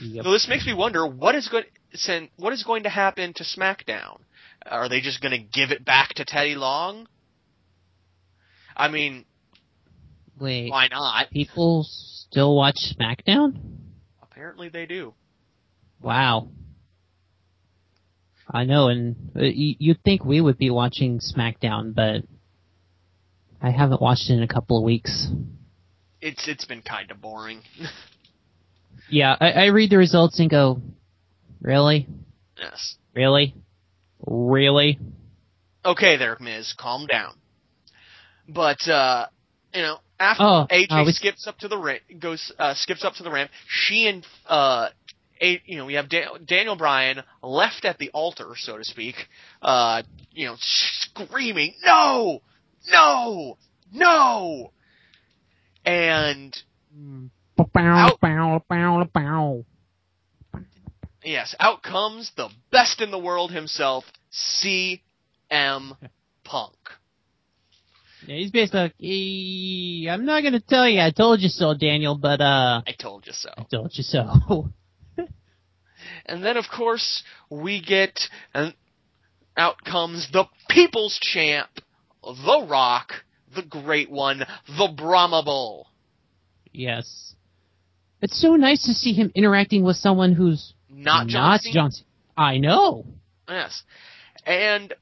[0.00, 0.24] Yep.
[0.24, 1.64] So this makes me wonder what is going
[2.36, 4.20] what is going to happen to SmackDown.
[4.64, 7.06] Are they just going to give it back to Teddy Long?
[8.76, 9.24] I mean,
[10.38, 11.30] Wait, why not?
[11.30, 13.58] people still watch SmackDown?
[14.22, 15.14] Apparently they do.
[16.00, 16.48] Wow.
[18.52, 22.22] I know, and uh, you, you'd think we would be watching SmackDown, but
[23.62, 25.28] I haven't watched it in a couple of weeks.
[26.20, 27.62] It's it's been kind of boring.
[29.08, 30.80] Yeah, I, I read the results and go,
[31.60, 32.06] really?
[32.56, 32.94] yes.
[33.12, 33.54] Really?
[34.24, 35.00] Really?
[35.84, 37.34] Okay, there, Miz, calm down.
[38.48, 39.26] But uh,
[39.74, 43.04] you know, after Oh, AJ uh, we- skips up to the ramp, goes uh, skips
[43.04, 43.50] up to the ramp.
[43.66, 44.90] She and uh,
[45.40, 49.14] a, you know, we have da- Daniel Bryan left at the altar, so to speak.
[49.62, 52.42] Uh, you know, screaming, "No,
[52.90, 53.58] no,
[53.92, 54.72] no!"
[55.84, 56.56] And
[59.12, 59.64] bow.
[61.24, 65.00] yes, out comes the best in the world himself, CM
[66.44, 66.76] Punk.
[68.26, 72.16] Yeah, he's basically like, "Eh, I'm not gonna tell you, I told you so, Daniel,
[72.16, 73.50] but uh, I told you so.
[73.56, 74.70] I told you so.
[76.26, 78.20] And then, of course, we get,
[78.54, 78.74] and
[79.56, 81.68] out comes the People's Champ,
[82.22, 83.12] The Rock,
[83.54, 85.88] the Great One, the Brahma Bull.
[86.72, 87.34] yes.
[88.22, 91.72] It's so nice to see him interacting with someone who's Not John not Cena.
[91.72, 92.06] John Cena.
[92.36, 93.06] I know.
[93.48, 93.82] Yes.
[94.44, 94.92] And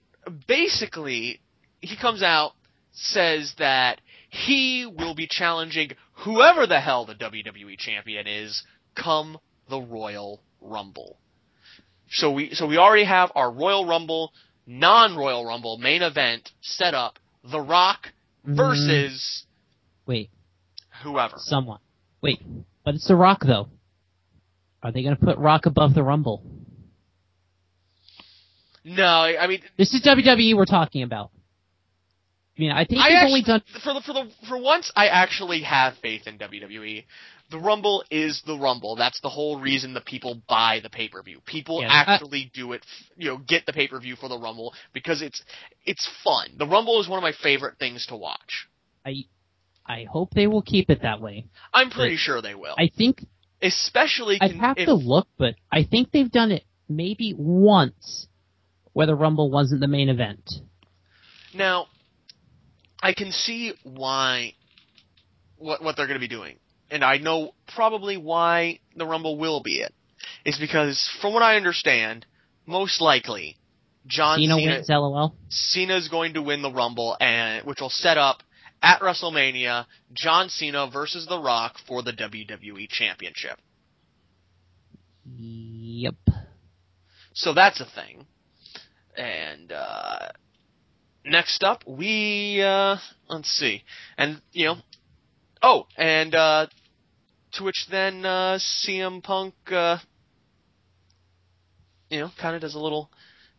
[0.46, 1.40] basically,
[1.81, 2.52] he comes out,
[2.92, 4.00] says that
[4.31, 8.62] he will be challenging whoever the hell the WWE champion is
[8.94, 11.18] come the Royal Rumble.
[12.11, 14.33] So we so we already have our Royal Rumble,
[14.66, 17.18] non-Royal Rumble main event set up.
[17.44, 18.09] The Rock
[18.47, 18.57] mm-hmm.
[18.57, 19.44] versus
[20.07, 20.31] Wait,
[21.03, 21.35] whoever.
[21.37, 21.81] someone.
[22.23, 22.40] Wait,
[22.85, 23.68] but it's The Rock though.
[24.83, 26.42] Are they gonna put Rock above the Rumble?
[28.85, 31.31] No, I mean This is WWE we're talking about.
[32.57, 33.62] I mean, I think I actually, only done.
[33.85, 37.05] for the for the for once I actually have faith in WWE.
[37.51, 38.95] The Rumble is the Rumble.
[38.97, 41.41] That's the whole reason the people buy the pay per view.
[41.47, 44.29] People Yeah, I- actually do it, f- you know, get the pay per view for
[44.29, 45.43] the Rumble because it's
[45.87, 46.49] it's fun.
[46.59, 48.69] The Rumble is one of my favorite things to watch.
[49.07, 49.25] I,
[49.87, 51.47] I hope they will keep it that way.
[51.73, 53.25] I'm pretty But sure they will, I think
[53.63, 58.27] especially I'd have if, to look, but I think they've done it maybe once,
[58.93, 60.51] where the Rumble wasn't the main event.
[61.55, 61.87] Now,
[63.03, 64.53] I can see why
[65.57, 66.59] what what they're going to be doing,
[66.90, 69.92] and I know probably why the Rumble will be it.
[70.44, 72.27] Is because from what I understand,
[72.66, 73.57] most likely
[74.07, 75.35] John Cena Cena wins, lol.
[75.48, 78.42] Cena's going to win the Rumble, and which will set up
[78.83, 83.59] at WrestleMania John Cena versus The Rock for the WWE Championship.
[85.37, 86.14] Yep.
[87.35, 88.27] So that's a thing.
[89.16, 90.29] And uh
[91.24, 92.96] next up we uh
[93.29, 93.83] let's see.
[94.16, 94.77] And you know
[95.62, 96.66] oh, and uh
[97.53, 99.99] to which then uh, CM Punk, uh,
[102.11, 103.11] you know, kind of does a little.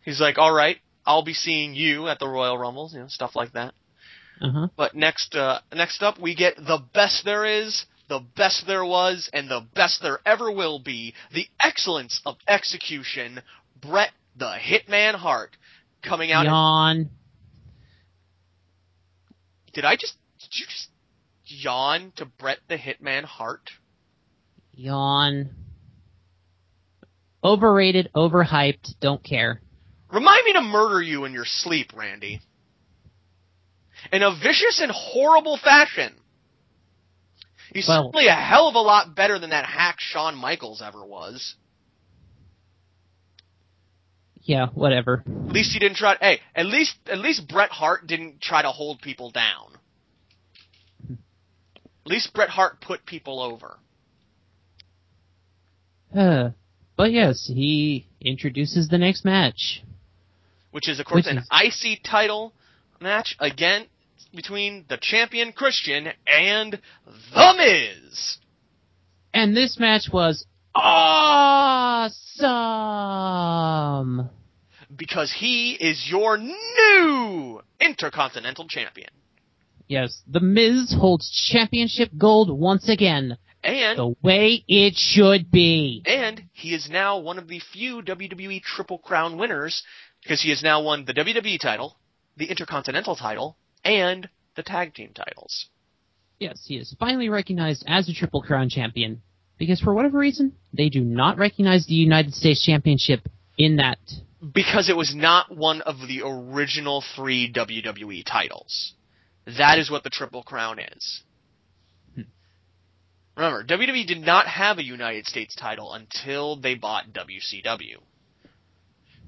[0.04, 3.36] He's like, "All right, I'll be seeing you at the Royal Rumbles," you know, stuff
[3.36, 3.74] like that.
[4.42, 4.68] Uh huh.
[4.76, 9.30] But next, uh, next up, we get the best there is, the best there was,
[9.34, 11.14] and the best there ever will be.
[11.34, 13.42] The excellence of execution.
[13.82, 15.56] Bret the Hitman Hart
[16.04, 16.46] coming out.
[16.46, 17.10] Yawn.
[19.74, 20.16] Did I just?
[20.40, 20.89] Did you just
[21.52, 23.70] yawn to Bret the Hitman Hart?
[24.74, 25.52] Yawn.
[27.44, 29.62] Overrated, overhyped, don't care.
[30.12, 32.42] Remind me to murder you in your sleep, Randy.
[34.12, 36.14] In a vicious and horrible fashion.
[37.74, 41.06] He's Well- certainly a hell of a lot better than that hack Shawn Michaels ever
[41.06, 41.56] was.
[44.42, 45.24] Yeah, whatever.
[45.28, 46.18] At least he didn't try.
[46.20, 49.78] Hey, at least at least Bret Hart didn't try to hold people down.
[52.10, 53.78] At least Bret Hart put people over.
[56.16, 56.50] Uh,
[56.98, 59.84] but yes, he introduces the next match.
[60.72, 62.52] which is of course an is- IC title
[63.00, 63.86] match again
[64.34, 66.82] between the champion Christian and
[67.32, 68.38] The Miz.
[69.32, 72.10] And this match was awesome!
[74.96, 79.12] Because he is your new Intercontinental Champion.
[79.90, 86.04] Yes, The Miz holds championship gold once again, And the way it should be.
[86.06, 89.84] and he is now one of the few WWE Triple Crown winners
[90.24, 91.98] because he has now won the WWE title,
[92.38, 95.66] the Intercontinental title, and the tag team titles.
[96.40, 99.22] Yes, he is finally recognized as a Triple Crown champion.
[99.58, 103.98] Because for whatever reason, they do not recognize the United States Championship in that.
[104.54, 108.94] because it was not one of the original three WWE titles.
[109.46, 111.24] That is what the Triple Crown is.
[113.36, 117.96] Remember, WWE did not have a United States title until they bought WCW.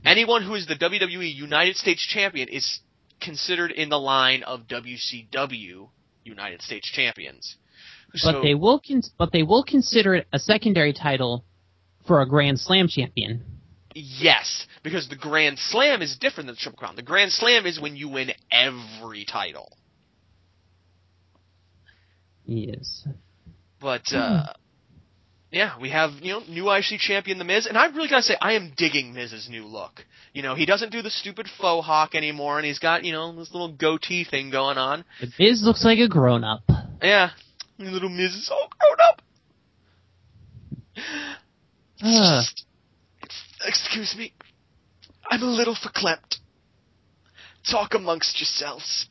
[0.04, 2.80] Anyone who is the WWE United States champion is
[3.22, 5.88] considered in the line of WCW
[6.26, 7.56] United States champions.
[8.22, 11.46] But they will con- but they will consider it a secondary title
[12.06, 13.46] for a Grand Slam champion.
[13.94, 16.96] Yes, because the Grand Slam is different than the Triple Crown.
[16.98, 19.78] The Grand Slam is when you win every title.
[22.46, 23.08] Yes.
[23.80, 24.54] But uh
[25.52, 28.38] yeah, we have, you know, new IC champion The Miz, and I really gotta say,
[28.40, 30.06] I am digging Miz's new look.
[30.34, 33.36] You know, he doesn't do the stupid faux hawk anymore, and he's got, you know,
[33.36, 35.04] this little goatee thing going on.
[35.20, 36.62] The Miz looks like a grown up.
[37.02, 37.32] Yeah,
[37.78, 39.22] little Miz is all grown up.
[42.02, 42.44] Uh,
[43.66, 44.34] Excuse me,
[45.30, 46.38] I'm a little verklempt.
[47.70, 49.08] Talk amongst yourselves.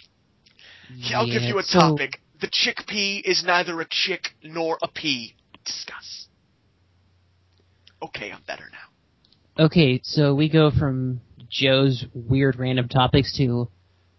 [0.93, 2.21] Yeah, I'll give you a so- topic.
[2.41, 5.35] The chickpea is neither a chick nor a pea.
[5.65, 6.27] Discuss.
[8.03, 9.65] Okay, I'm better now.
[9.65, 13.69] Okay, so we go from Joe's weird random topics to,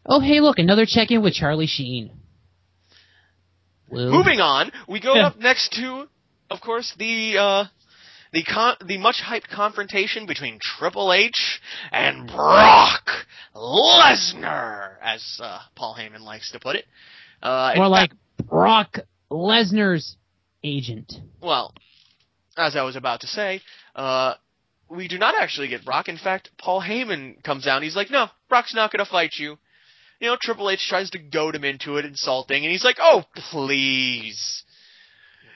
[0.05, 2.11] oh hey look, another check-in with Charlie Sheen.
[3.89, 6.07] Moving on, we go up next to,
[6.49, 7.65] of course, the uh,
[8.31, 11.59] the con- the much hyped confrontation between Triple H
[11.91, 13.09] and Brock
[13.53, 16.85] Lesnar, as uh, Paul Heyman likes to put it.
[17.41, 18.99] Uh, More like fact- Brock
[19.29, 20.17] Lesnar's
[20.63, 21.13] agent.
[21.41, 21.73] well,
[22.57, 23.61] as I was about to say,
[23.95, 24.33] uh,
[24.89, 26.09] we do not actually get Brock.
[26.09, 29.33] In fact, Paul Heyman comes out and he's like, "No, Brock's not going to fight
[29.37, 29.57] you."
[30.19, 33.23] You know, Triple H tries to goad him into it, insulting, and he's like, "Oh,
[33.35, 34.63] please."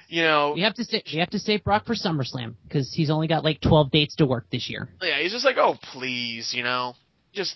[0.07, 3.09] You know, We have to say we have to save Brock for SummerSlam because he's
[3.09, 4.87] only got like 12 dates to work this year.
[5.01, 6.95] Yeah, he's just like, oh, please, you know,
[7.35, 7.55] just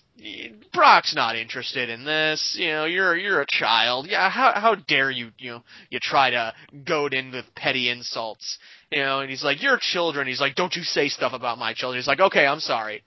[0.74, 2.56] Brock's not interested in this.
[2.60, 4.08] You know, you're you're a child.
[4.10, 6.54] Yeah, how how dare you, you know, you try to
[6.86, 8.60] goad in with petty insults.
[8.92, 10.28] You know, and he's like, you're children.
[10.28, 12.00] He's like, don't you say stuff about my children.
[12.00, 13.04] He's like, okay, I'm sorry.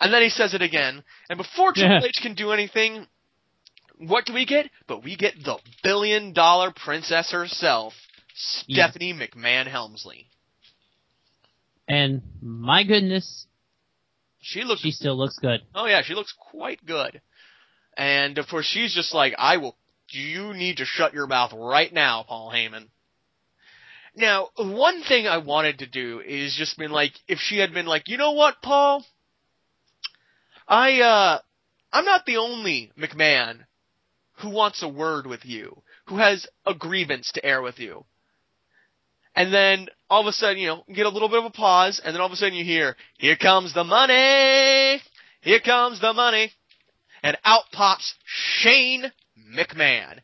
[0.00, 1.02] And then he says it again.
[1.28, 2.04] And before Triple.
[2.04, 3.06] H can do anything,
[3.98, 4.70] what do we get?
[4.86, 7.94] But we get the billion dollar princess herself,
[8.66, 8.88] Yeah.
[8.88, 10.26] Stephanie McMahon Helmsley.
[11.88, 13.46] And my goodness,
[14.48, 15.62] She looks she still looks good.
[15.74, 17.20] Oh yeah, she looks quite good.
[17.96, 19.76] And of course she's just like, I will
[20.10, 22.86] you need to shut your mouth right now, Paul Heyman.
[24.14, 27.86] Now, one thing I wanted to do is just been like, if she had been
[27.86, 29.04] like, you know what, Paul?
[30.68, 31.38] I, uh,
[31.92, 33.66] I'm not the only McMahon
[34.38, 38.04] who wants a word with you, who has a grievance to air with you.
[39.36, 42.00] And then all of a sudden, you know, get a little bit of a pause,
[42.02, 45.02] and then all of a sudden you hear, here comes the money!
[45.42, 46.52] Here comes the money!
[47.22, 49.12] And out pops Shane
[49.54, 50.20] McMahon.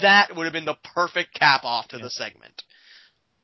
[0.00, 2.62] That would have been the perfect cap off to the segment.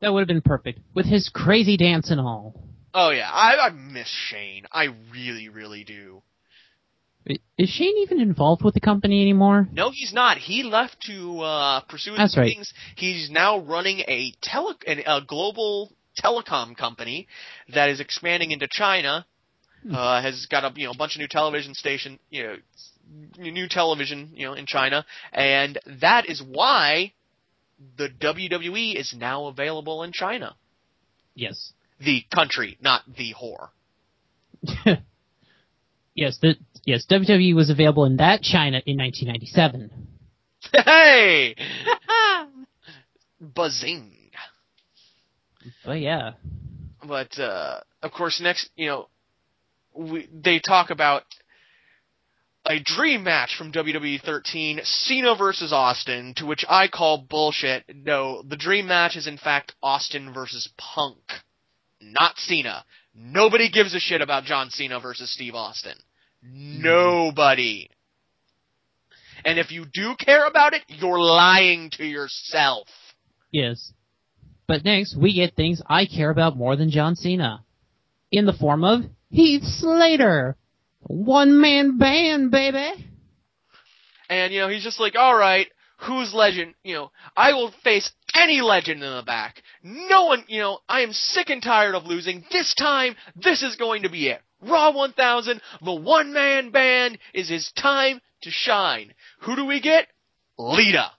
[0.01, 2.67] That would have been perfect with his crazy dance and all.
[2.95, 4.65] Oh yeah, I, I miss Shane.
[4.73, 6.23] I really, really do.
[7.27, 9.69] Is Shane even involved with the company anymore?
[9.73, 10.39] No, he's not.
[10.39, 12.55] He left to uh, pursue his That's right.
[12.55, 12.73] things.
[12.97, 17.29] He's now running a tele a global telecom company
[17.75, 19.27] that is expanding into China.
[19.83, 19.95] Hmm.
[19.95, 22.57] Uh, has got a you know bunch of new television station you know
[23.39, 27.13] new television you know in China, and that is why
[27.97, 30.55] the WWE is now available in China.
[31.35, 31.73] Yes.
[31.99, 33.69] The country, not the whore.
[36.15, 39.91] yes, the, yes, WWE was available in that China in 1997.
[40.73, 41.55] Hey,
[43.41, 44.17] buzzing.
[45.85, 46.33] But yeah.
[47.07, 49.09] But uh, of course, next you know,
[49.95, 51.23] we, they talk about
[52.67, 57.85] a dream match from WWE 13, Cena versus Austin, to which I call bullshit.
[57.95, 61.19] No, the dream match is in fact Austin versus Punk,
[62.01, 62.85] not Cena.
[63.15, 65.97] Nobody gives a shit about John Cena versus Steve Austin.
[66.43, 67.91] Nobody.
[69.45, 72.89] And if you do care about it, you're lying to yourself.
[73.51, 73.93] Yes.
[74.67, 77.65] But next, we get things I care about more than John Cena.
[78.31, 80.57] In the form of Heath Slater.
[81.01, 83.07] One man band, baby.
[84.29, 86.75] And, you know, he's just like, alright, who's legend?
[86.85, 89.63] You know, I will face any legend in the back.
[89.83, 92.45] No one, you know, I am sick and tired of losing.
[92.53, 94.41] This time, this is going to be it.
[94.63, 99.13] Raw 1000, the one man band is his time to shine.
[99.41, 100.07] Who do we get?
[100.59, 101.11] Lita.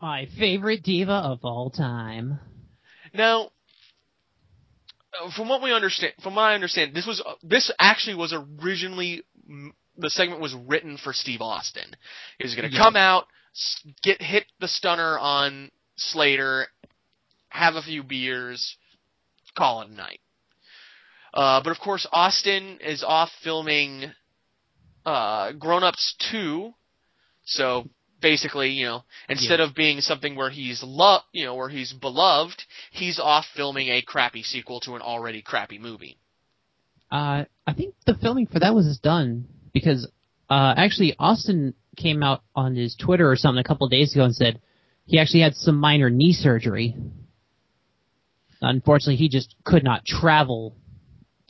[0.00, 2.38] My favorite diva of all time.
[3.12, 3.50] Now,
[5.22, 8.34] uh, from what we understand, from my I understand, this was uh, this actually was
[8.34, 9.22] originally
[9.96, 11.94] the segment was written for Steve Austin.
[12.38, 12.82] He was going to Yeah.
[12.82, 13.26] come out,
[14.02, 16.66] get hit the stunner on Slater,
[17.48, 18.76] have a few beers,
[19.56, 20.20] call it a night.
[21.34, 24.04] Uh, but of course, Austin is off filming
[25.04, 26.72] uh, Grown Ups 2,
[27.44, 27.88] so
[28.22, 32.62] basically, you know, instead of being something where he's lo- you know, where he's beloved,
[32.92, 36.16] he's off filming a crappy sequel to an already crappy movie.
[37.10, 40.08] Uh, I think the filming for that was done because,
[40.48, 44.24] uh, actually Austin came out on his Twitter or something a couple of days ago
[44.24, 44.60] and said
[45.04, 46.96] he actually had some minor knee surgery.
[48.60, 50.76] Unfortunately, he just could not travel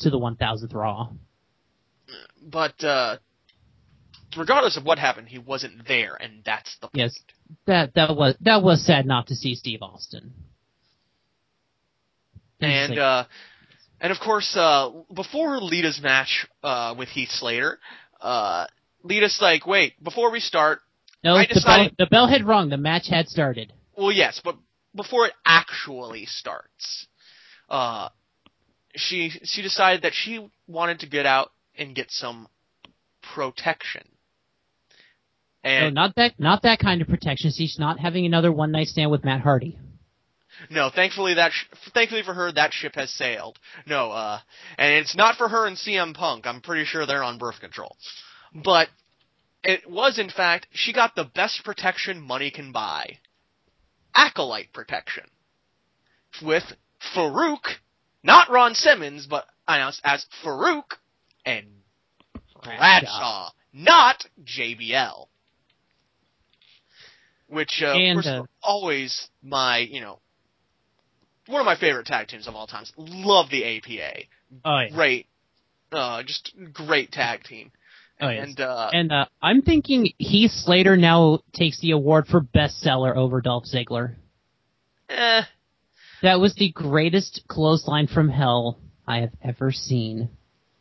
[0.05, 1.09] to the 1000th Raw.
[2.43, 3.17] But uh,
[4.37, 6.95] regardless of what happened, he wasn't there, and that's the point.
[6.95, 7.19] Yes,
[7.67, 10.33] that that was that was sad not to see Steve Austin.
[12.61, 13.25] And Like, uh,
[14.01, 17.79] and of course, uh, before Lita's match uh, with Heath Slater,
[18.21, 18.67] uh,
[19.03, 20.81] Lita's like, "Wait, before we start,
[21.25, 22.69] no, I the, bell, the bell had rung.
[22.69, 23.73] The match had started.
[23.97, 24.57] Well, yes, but
[24.95, 27.07] before it actually starts,
[27.71, 28.11] uh,
[28.97, 32.49] she she decided that she wanted to get out and get some
[33.35, 34.03] protection.
[35.65, 37.51] No, And not that not that kind of protection.
[37.51, 39.79] She's not having another one night stand with Matt Hardy.
[40.71, 43.59] no, thankfully that sh- thankfully for her that ship has sailed.
[43.87, 44.41] No, uh,
[44.79, 46.47] and it's not for her and CM Punk.
[46.47, 47.97] I'm pretty sure they're on birth control.
[48.55, 48.89] But
[49.63, 53.19] it was in fact she got the best protection money can buy.
[54.15, 55.25] Acolyte protection.
[56.43, 56.65] With
[57.17, 57.65] Farouk,
[58.25, 60.95] not Ron Simmons, but announced as Farouk
[61.47, 61.67] and
[62.63, 65.29] Bradshaw, not JBL.
[67.49, 70.19] Which, uh, And, were uh, always my, you know,
[71.47, 72.93] one of my favorite tag teams of all times.
[72.97, 74.23] Love the APA.
[74.65, 74.89] Oh yeah.
[74.95, 75.27] Great,
[75.93, 77.71] uh, just great tag team.
[78.21, 78.47] Oh, yes.
[78.49, 83.41] And, uh, And uh, I'm thinking Heath Slater now takes the award for bestseller over
[83.41, 84.15] Dolph Ziggler.
[85.09, 85.43] eh,
[86.25, 90.31] That was the greatest clothesline from hell I have ever seen.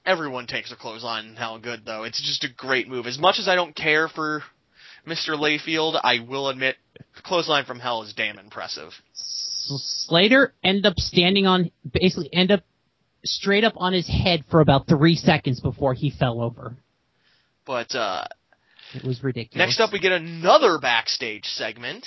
[0.05, 2.03] everyone takes a clothesline in hell good though.
[2.03, 3.07] It's just a great move.
[3.07, 4.41] As much as I don't care for
[5.05, 5.31] Mr.
[5.37, 6.77] Layfield, I will admit
[7.23, 8.91] clothesline from hell is damn impressive.
[9.11, 12.61] Slater end up standing on, basically end up
[13.25, 16.77] straight up on his head for about three seconds before he fell over.
[17.65, 18.23] But uh
[18.95, 19.57] It was ridiculous.
[19.67, 22.05] next up we get another backstage segment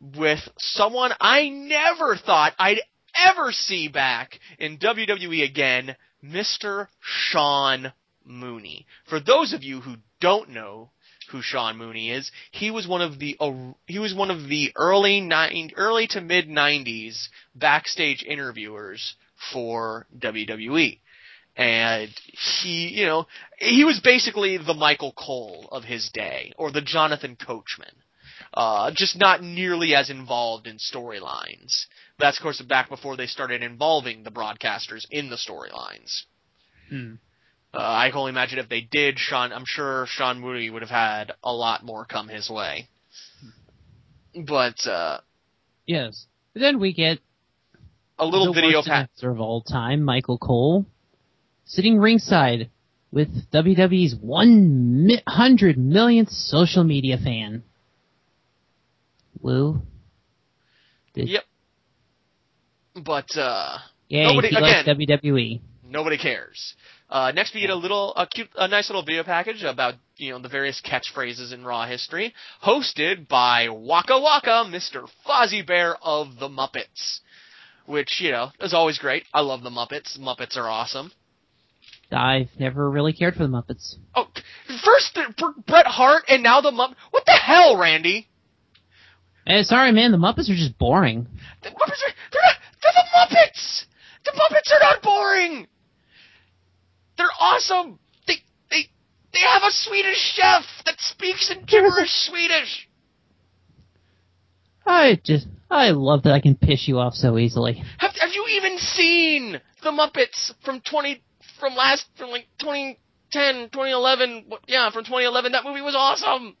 [0.00, 2.80] with someone I never thought I'd
[3.16, 6.88] ever see back in WWE again, Mr.
[7.00, 7.92] Sean
[8.24, 8.86] Mooney.
[9.08, 10.90] For those of you who don't know
[11.30, 14.72] who Sean Mooney is, he was one of the uh, he was one of the
[14.76, 19.14] early nine early to mid 90s backstage interviewers
[19.52, 20.98] for WWE.
[21.56, 22.10] And
[22.62, 23.26] he, you know,
[23.58, 27.92] he was basically the Michael Cole of his day, or the Jonathan Coachman.
[28.52, 31.86] Uh, just not nearly as involved in storylines.
[32.18, 36.22] that's of course back before they started involving the broadcasters in the storylines.
[36.88, 37.14] Hmm.
[37.72, 39.52] Uh, I can only imagine if they did, Sean.
[39.52, 42.88] I'm sure Sean Mooney would have had a lot more come his way.
[44.34, 45.20] But uh,
[45.86, 46.26] Yes.
[46.52, 47.18] But then we get
[48.18, 50.86] a little the video worst of all time, Michael Cole,
[51.64, 52.70] sitting ringside
[53.10, 57.64] with WWE's 100 millionth social media fan.
[59.40, 59.82] Woo.
[61.14, 61.44] Did- Yep.
[63.04, 63.78] But uh,
[64.08, 65.60] Yay, Nobody- again- WWE.
[65.84, 66.74] nobody cares.
[67.08, 70.30] Uh, next, we get a little, a cute, a nice little video package about you
[70.30, 72.32] know the various catchphrases in Raw history,
[72.64, 75.08] hosted by Waka Waka, Mr.
[75.26, 77.20] Fozzie Bear of the Muppets,
[77.86, 79.24] which you know is always great.
[79.34, 80.16] I love the Muppets.
[80.18, 81.10] Muppets are awesome.
[82.12, 83.94] I've never really cared for the Muppets.
[84.14, 84.26] Oh,
[84.84, 85.16] first
[85.66, 86.94] Bret Hart, and now the Mupp.
[87.10, 88.28] What the hell, Randy?
[89.50, 91.26] Eh, sorry, man, the Muppets are just boring.
[91.64, 93.84] The Muppets are they're, not, they're the Muppets.
[94.24, 95.66] The Muppets are not boring.
[97.18, 97.98] They're awesome.
[98.28, 98.34] They
[98.70, 98.84] they
[99.32, 102.88] they have a Swedish chef that speaks in gibberish Swedish.
[104.86, 107.82] I just, I love that I can piss you off so easily.
[107.98, 111.24] Have have you even seen the Muppets from twenty
[111.58, 114.44] from last from like 2010, 2011?
[114.68, 115.52] Yeah, from 2011.
[115.52, 116.56] That movie was awesome.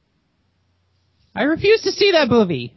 [1.36, 2.74] I refuse to see that movie.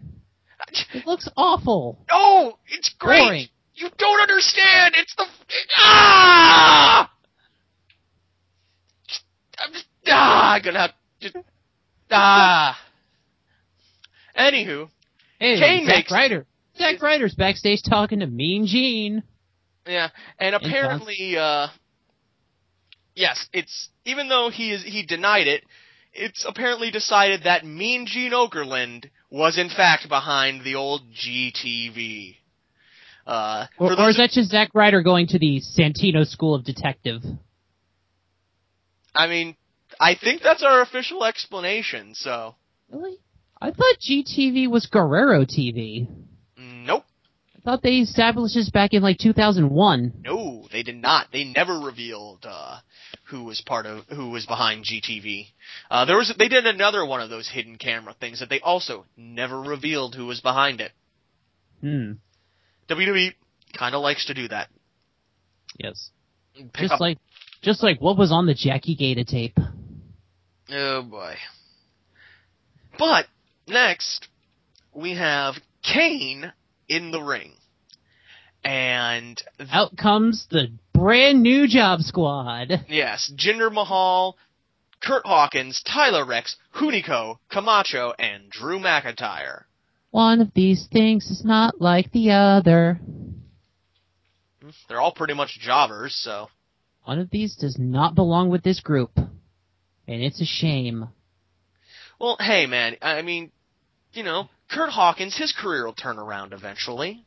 [0.93, 1.99] It looks awful.
[2.11, 3.23] No, it's great.
[3.25, 3.47] Boring.
[3.75, 4.93] You don't understand.
[4.97, 5.25] It's the
[5.77, 7.11] ah.
[9.59, 10.53] I'm just ah.
[10.53, 11.35] I'm gonna have just
[12.11, 12.79] ah.
[14.37, 14.89] Anywho,
[15.39, 16.45] Hey, Kane Zack makes- Ryder.
[16.77, 19.21] Zack Ryder's backstage talking to Mean Gene.
[19.87, 20.09] yeah,
[20.39, 21.67] and apparently, uh,
[23.15, 25.63] yes, it's even though he is he denied it,
[26.13, 32.35] it's apparently decided that Mean Gene Okerlund was in fact behind the old GTV.
[33.25, 37.21] Uh, Or, or is that just Zack Ryder going to the Santino School of Detective?
[39.15, 39.55] I mean,
[39.99, 42.13] I think that's our official explanation.
[42.15, 42.55] So,
[42.91, 43.17] Really?
[43.59, 46.07] I thought GTV was Guerrero TV.
[46.57, 47.05] nope,
[47.57, 50.13] I thought they established this back in like 2001.
[50.23, 51.27] no, they did not.
[51.31, 52.79] They never revealed uh,
[53.33, 55.47] who was part of who was behind GTV.
[55.89, 59.05] Uh, there was they did another one of those hidden camera things that they also
[59.17, 60.91] never revealed who was behind it.
[61.81, 62.11] Hmm.
[62.89, 63.31] WWE
[63.75, 64.69] kind of likes to do that.
[65.79, 66.11] Yes.
[66.55, 67.17] Pick Just up- like,
[67.63, 69.57] just like what was on the Jackie Gata tape.
[70.69, 71.33] Oh boy.
[72.99, 73.25] But
[73.67, 74.27] next
[74.93, 76.53] we have Kane
[76.87, 77.53] in the ring.
[78.63, 82.85] And Out comes the brand new Job Squad.
[82.87, 84.37] yes, Jinder Mahal,
[85.01, 89.63] Curt Hawkins, Tyler Reks, Hunico, Camacho, and Drew McIntyre.
[90.11, 92.99] One of these things is not like the other.
[94.87, 96.49] They're all pretty much jobbers, so
[97.03, 99.11] One of these does not belong with this group.
[99.17, 101.09] And it's a shame.
[102.19, 103.51] well, hey man, I mean,
[104.13, 107.25] you know, Curt Hawkins, his career will turn around eventually.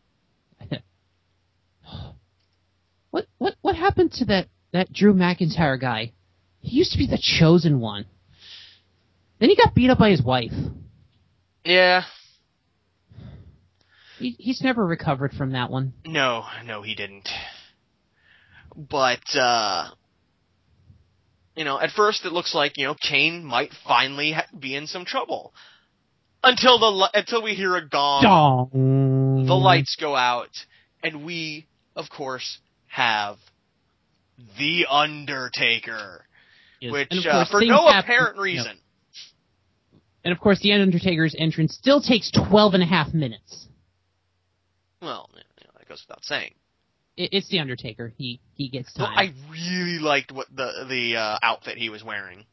[3.11, 6.13] What what what happened to that that Drew McIntyre guy?
[6.61, 8.07] He used to be the chosen one.
[9.39, 10.53] Then he got beat up by his wife.
[11.65, 12.05] Yeah,
[14.19, 15.93] He, he's never recovered from that one.
[16.05, 17.29] No, no, he didn't.
[18.75, 19.89] But, uh,
[21.55, 24.87] you know, at first it looks like, you know, Kane might finally ha- be in
[24.87, 25.53] some trouble.
[26.43, 29.47] Until the, until we hear a gong, Dong.
[29.47, 30.51] the lights go out,
[31.03, 32.59] and we, of course,
[32.97, 33.37] have
[34.59, 36.25] The Undertaker.
[36.81, 36.93] Yes.
[36.93, 38.79] Which, uh, for no happen- apparent reason.
[40.25, 43.69] and of course, the Undertaker's entrance still takes 12 and a half minutes.
[45.03, 46.55] Well, you know, that goes without saying.
[47.17, 48.13] It, it's the Undertaker.
[48.17, 49.07] He he gets Well.
[49.15, 52.45] I really liked what the the uh, outfit he was wearing,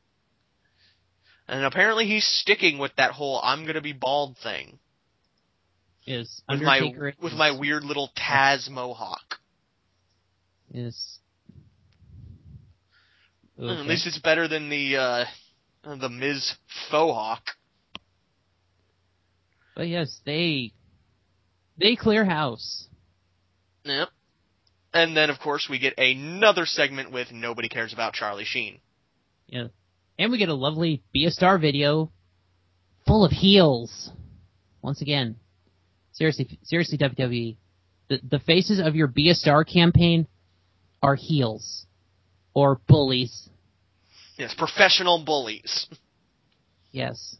[1.47, 4.79] and apparently he's sticking with that whole "I'm gonna be bald" thing
[6.05, 9.39] is with my Undertaker with my weird little Taz mohawk.
[10.73, 11.19] Is.
[13.57, 15.25] At least it's better than the uh,
[15.83, 16.55] the Miz
[16.89, 17.43] faux hawk.
[19.75, 20.73] But yes, they
[21.77, 22.87] they clear house.
[23.83, 24.09] Yep.
[24.93, 28.79] And then of course we get another segment with nobody cares about Charlie Sheen.
[29.47, 29.67] Yeah.
[30.17, 32.11] And we get a lovely Be a Star video
[33.05, 34.11] full of heels.
[34.81, 35.37] Once again.
[36.11, 37.57] Seriously, seriously, WWE.
[38.09, 40.27] The, the faces of your Be a Star campaign
[41.03, 41.85] are heels.
[42.55, 43.49] Or bullies.
[44.37, 45.87] Yes, professional bullies.
[46.91, 47.35] Yes.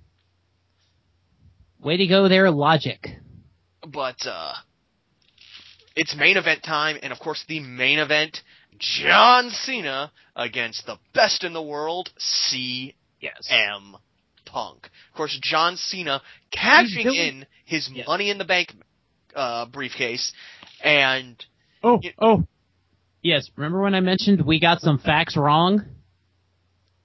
[1.79, 2.99] Way to go there, Logic.
[3.87, 4.53] But uh
[5.95, 8.41] it's main event time, and of course the main event,
[8.79, 13.47] John Cena against the best in the world, CM Yes.
[14.45, 14.85] Punk.
[15.11, 18.07] Of course, John Cena cashing really- in his Yes.
[18.07, 18.73] Money in the Bank
[19.35, 20.33] uh, briefcase,
[20.83, 21.43] and
[21.83, 22.11] Oh, Yeah.
[22.19, 22.47] oh.
[23.23, 25.85] Yes, remember when I mentioned we got some facts wrong?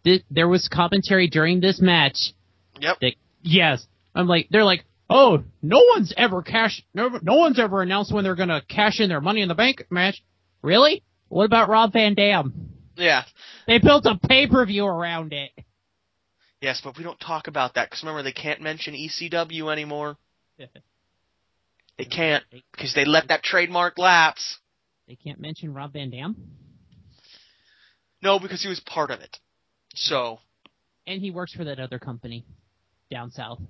[0.04, 2.32] Th- There was commentary during this match.
[2.80, 3.86] yep, That, yes.
[4.14, 8.24] I'm like, they're like, oh, no one's ever cash, no, no one's ever announced when
[8.24, 10.22] they're gonna cash in their Money in the Bank match.
[10.60, 11.04] Really?
[11.28, 12.70] What about Rob Van Dam?
[12.96, 13.22] yeah,
[13.68, 15.50] They built a pay-per-view around it.
[16.60, 20.16] yes, but we don't talk about that because remember they can't mention ECW anymore.
[21.96, 24.58] They can't because they let that trademark lapse.
[25.08, 26.36] They can't mention Rob Van Dam.
[28.22, 29.38] No, because he was part of it.
[29.94, 30.38] So
[31.06, 32.44] And he works for that other company
[33.10, 33.60] down south.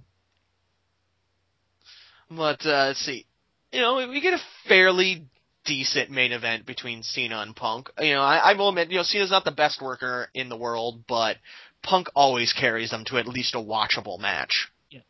[2.29, 3.25] But uh, let's see.
[3.73, 5.27] You know, we get a fairly
[5.65, 7.91] decent main event between Cena and Punk.
[8.01, 10.57] You know, I, I will admit, you know, Cena's not the best worker in the
[10.57, 11.37] world, but
[11.83, 14.69] Punk always carries them to at least a watchable match.
[14.91, 15.01] Yeah.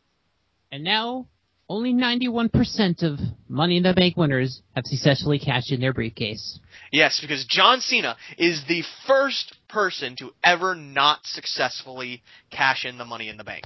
[0.71, 1.27] And now,
[1.69, 6.59] only 91% of Money in the Bank winners have successfully cashed in their briefcase.
[6.91, 13.05] Yes, because John Cena is the first person to ever not successfully cash in the
[13.05, 13.65] Money in the Bank.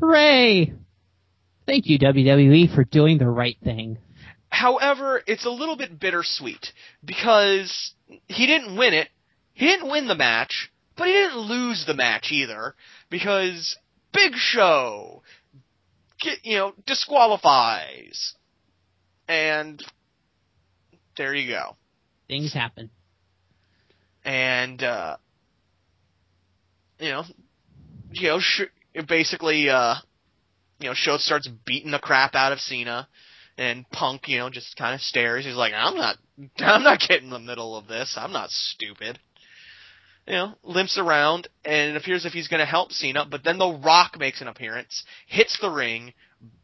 [0.00, 0.72] Hooray!
[1.64, 3.98] Thank you, WWE, for doing the right thing.
[4.48, 6.72] However, it's a little bit bittersweet
[7.04, 7.92] because
[8.26, 9.08] he didn't win it.
[9.54, 12.74] He didn't win the match, but he didn't lose the match either
[13.10, 13.76] because
[14.12, 15.22] Big Show,
[16.20, 18.34] get, you know, disqualifies.
[19.28, 19.82] And
[21.16, 21.76] there you go.
[22.28, 22.90] Things happen.
[24.24, 25.16] And, uh,
[26.98, 27.24] you know,
[28.12, 28.62] you know, sh-
[29.08, 29.94] basically, uh,
[30.78, 33.08] you know, Show starts beating the crap out of Cena.
[33.58, 35.44] And Punk, you know, just kind of stares.
[35.44, 36.16] He's like, I'm not,
[36.58, 38.16] I'm not getting in the middle of this.
[38.18, 39.18] I'm not stupid.
[40.26, 43.58] You know, limps around and it appears if he's going to help Cena, but then
[43.58, 46.12] The Rock makes an appearance, hits the ring,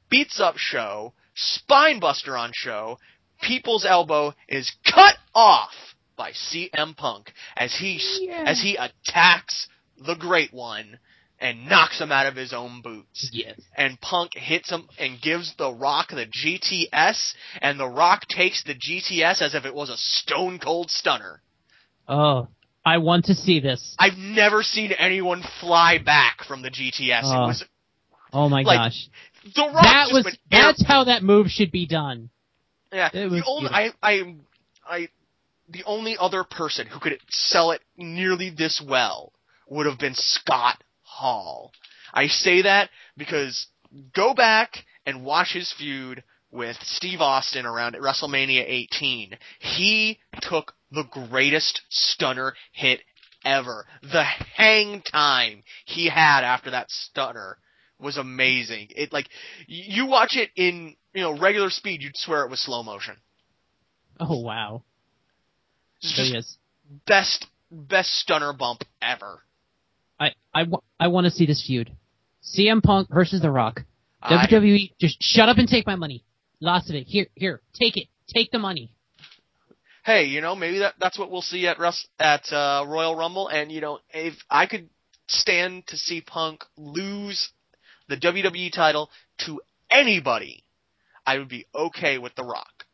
[0.08, 2.98] beats up Show, spinebuster on Show,
[3.40, 5.72] People's elbow is cut off
[6.16, 8.42] by CM Punk as he Yeah.
[8.46, 10.98] as he attacks the Great One
[11.40, 13.60] and knocks him out of his own boots Yes.
[13.76, 18.74] and Punk hits him and gives The Rock the GTS, and The Rock takes the
[18.74, 21.40] GTS as if it was a stone cold stunner.
[22.08, 22.48] Oh,
[22.84, 23.94] I want to see this.
[23.98, 27.20] I've never seen anyone fly back from the GTS.
[27.24, 27.44] Oh.
[27.44, 27.64] it was
[28.32, 29.08] Oh my like, gosh.
[29.54, 32.30] The Rock That was, air- that's how that move should be done.
[32.92, 33.08] yeah.
[33.12, 34.34] it was the only, I, I,
[34.86, 35.08] I,
[35.68, 39.32] the only other person who could sell it nearly this well
[39.68, 41.72] would have been Scott Hall.
[42.12, 43.66] I say that because
[44.14, 49.36] go back and watch his feud with Steve Austin around at WrestleMania 18.
[49.58, 53.00] He took the greatest stunner hit
[53.44, 53.86] ever.
[54.02, 57.58] The hang time he had after that stunner
[57.98, 58.88] was amazing.
[58.90, 59.28] It like
[59.66, 63.16] you watch it in you know regular speed, you'd swear it was slow motion.
[64.20, 64.82] Oh wow.
[66.00, 66.56] So yes,
[67.06, 69.42] best best stunner bump ever.
[70.18, 70.64] I I,
[70.98, 71.92] I want to see this feud.
[72.42, 73.84] CM Punk versus The Rock.
[74.22, 76.24] I- WWE, just shut up and take my money.
[76.60, 77.04] Lots of it.
[77.06, 78.08] Here, here, take it.
[78.32, 78.92] Take the money.
[80.04, 83.48] hey, you know, maybe that that's what we'll see at Rus- at uh, Royal Rumble.
[83.48, 84.88] And you know, if I could
[85.28, 87.50] stand to see Punk lose
[88.08, 89.10] the WWE title
[89.46, 90.64] to anybody,
[91.26, 92.84] I would be okay with The Rock.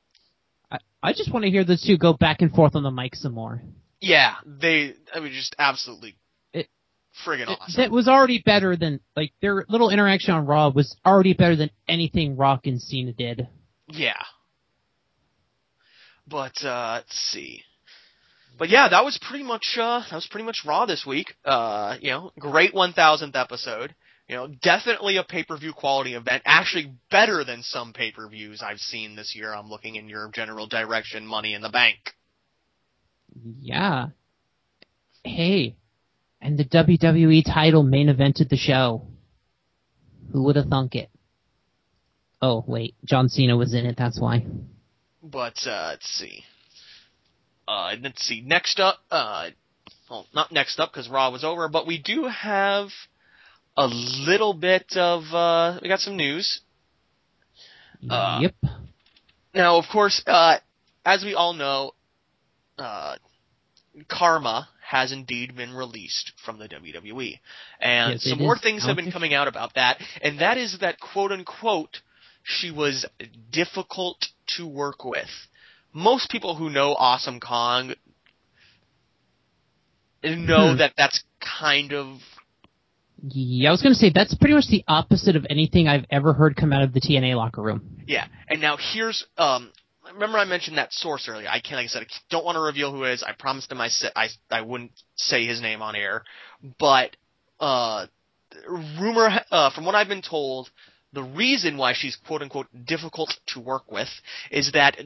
[0.71, 3.15] I, I just want to hear those two go back and forth on the mic
[3.15, 3.63] some more.
[4.01, 6.17] Yeah, they, I mean, just absolutely
[7.27, 7.75] friggin' awesome.
[7.77, 11.71] That was already better than like their little interaction on Raw was already better than
[11.89, 13.49] anything Rock and Cena did.
[13.89, 14.23] Yeah.
[16.27, 17.63] But uh let's see.
[18.59, 21.35] But yeah, that was pretty much uh that was pretty much Raw this week.
[21.45, 23.95] Uh, you know, great 1000th episode.
[24.29, 26.43] You know, definitely a pay-per-view quality event.
[26.47, 29.53] Actually better than some pay-per-views I've seen this year.
[29.53, 31.99] I'm looking in your general direction, Money in the Bank.
[33.61, 34.09] Yeah.
[35.25, 35.77] Hey,
[36.45, 39.07] and the WWE title main evented the show.
[40.31, 41.09] Who would have thunk it?
[42.43, 43.97] Oh wait, John Cena was in it.
[43.97, 44.45] That's why.
[45.23, 46.45] But uh let's see.
[47.67, 48.43] Uh let's see.
[48.43, 49.51] Next up uh
[50.11, 52.89] well, not next up because Raw was over, but we do have
[53.77, 56.61] a little bit of uh we got some news.
[58.09, 58.55] Uh, yep.
[59.55, 60.59] Now, of course, uh,
[61.07, 61.93] as we all know,
[62.77, 63.17] uh,
[64.09, 67.41] Karma has indeed been released from the WWE,
[67.81, 70.79] and Yes, some more is things have been coming out about that, and that is
[70.81, 71.99] that quote unquote
[72.45, 73.05] she was
[73.51, 74.19] difficult
[74.57, 75.33] to work with.
[75.93, 77.95] Most people who know Awesome Kong
[80.23, 80.79] know Hmm.
[80.79, 82.19] that that's kind of
[83.27, 86.33] Yeah, I was going to say that's pretty much the opposite of anything I've ever
[86.35, 87.81] heard come out of the TNA locker room.
[88.07, 89.73] Yeah, and now here's um.
[90.15, 91.49] Remember I mentioned that source earlier.
[91.49, 93.23] I can't, like I said, I don't want to reveal who it is.
[93.23, 96.25] I promised him I said I I wouldn't say his name on air,
[96.79, 97.17] but
[97.61, 98.07] uh,
[98.69, 100.71] rumor uh, from what I've been told,
[101.13, 104.09] the reason why she's quote unquote difficult to work with
[104.51, 104.97] is that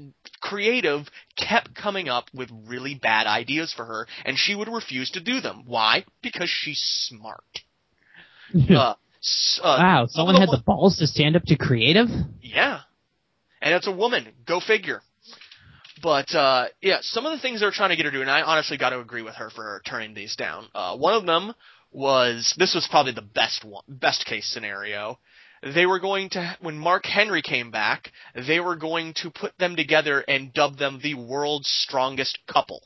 [0.41, 1.07] creative
[1.37, 5.41] kept coming up with really bad ideas for her, and she would refuse to do
[5.41, 5.65] them.
[5.67, 6.05] Why?
[6.23, 7.45] Because she's smart.
[8.71, 8.95] Uh,
[9.63, 12.09] uh, wow, someone had the balls to stand up to creative?
[12.41, 12.81] yeah.
[13.61, 14.29] And it's a woman.
[14.47, 15.03] Go figure.
[16.03, 18.31] But uh yeah, some of the things they're trying to get her to do, and
[18.31, 20.67] I honestly got to agree with her for turning these down.
[20.75, 21.55] Uh one of them
[21.91, 25.19] was this was probably the best one best case scenario.
[25.63, 29.75] They were going to when Mark Henry came back, they were going to put them
[29.75, 32.83] together and dub them the world's strongest couple.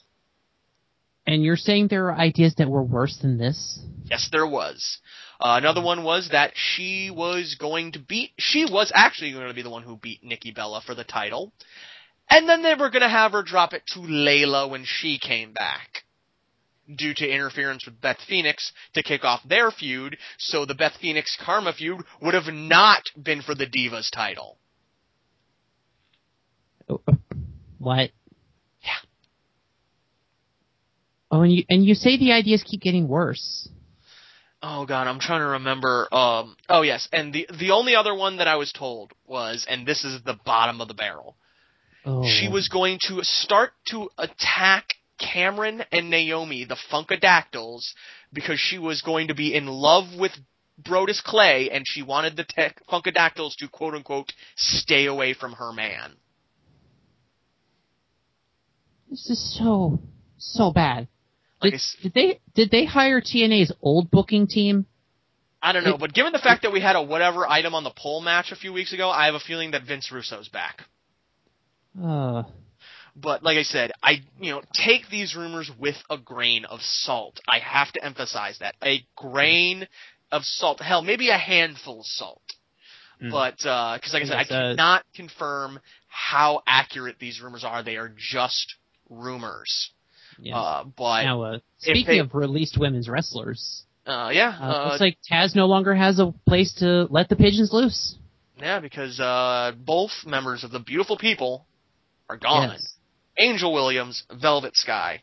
[1.26, 3.78] And you're saying there are ideas that were worse than this?
[4.04, 4.98] Yes, there was.
[5.42, 8.30] Uh, another one was that she was going to beat.
[8.38, 11.52] She was actually going to be the one who beat Nikki Bella for the title,
[12.30, 15.52] and then they were going to have her drop it to Layla when she came
[15.52, 16.04] back,
[16.94, 20.16] due to interference with Beth Phoenix to kick off their feud.
[20.38, 24.58] So the Beth Phoenix Karma feud would have not been for the Divas title.
[27.78, 28.10] What?
[28.80, 28.90] Yeah.
[31.32, 33.68] Oh, and you and you say the ideas keep getting worse.
[34.62, 36.06] Oh god, I'm trying to remember.
[36.14, 39.86] Um, oh yes, and the the only other one that I was told was, and
[39.86, 41.36] this is the bottom of the barrel.
[42.04, 42.24] Oh.
[42.24, 47.92] She was going to start to attack Cameron and Naomi, the Funkadactyls,
[48.32, 50.32] because she was going to be in love with
[50.80, 55.72] Brodus Clay, and she wanted the te- Funkadactyls to quote unquote stay away from her
[55.72, 56.12] man.
[59.10, 59.98] This is so
[60.38, 61.08] so bad.
[61.62, 64.86] Did, did they did they hire TNA's old booking team?
[65.62, 67.92] I don't know, but given the fact that we had a whatever item on the
[67.96, 70.82] poll match a few weeks ago, I have a feeling that Vince Russo's back.
[72.02, 72.42] Uh,
[73.14, 77.40] But like I said, I you know take these rumors with a grain of salt.
[77.48, 79.86] I have to emphasize that a grain
[80.32, 80.80] of salt.
[80.80, 82.42] Hell, maybe a handful of salt.
[83.22, 83.30] Mm.
[83.30, 87.82] But because like I said, I uh, cannot confirm how accurate these rumors are.
[87.82, 88.74] They are just
[89.08, 89.90] rumors.
[90.40, 90.56] Yeah.
[90.58, 95.00] Uh, but now, uh, speaking they- of released women's wrestlers, uh, yeah, uh, uh, looks
[95.00, 98.16] like Taz no longer has a place to let the pigeons loose.
[98.58, 101.66] yeah, because uh, both members of the Beautiful People
[102.28, 102.70] are gone.
[102.70, 102.94] Yes.
[103.38, 105.22] Angel Williams, Velvet Sky,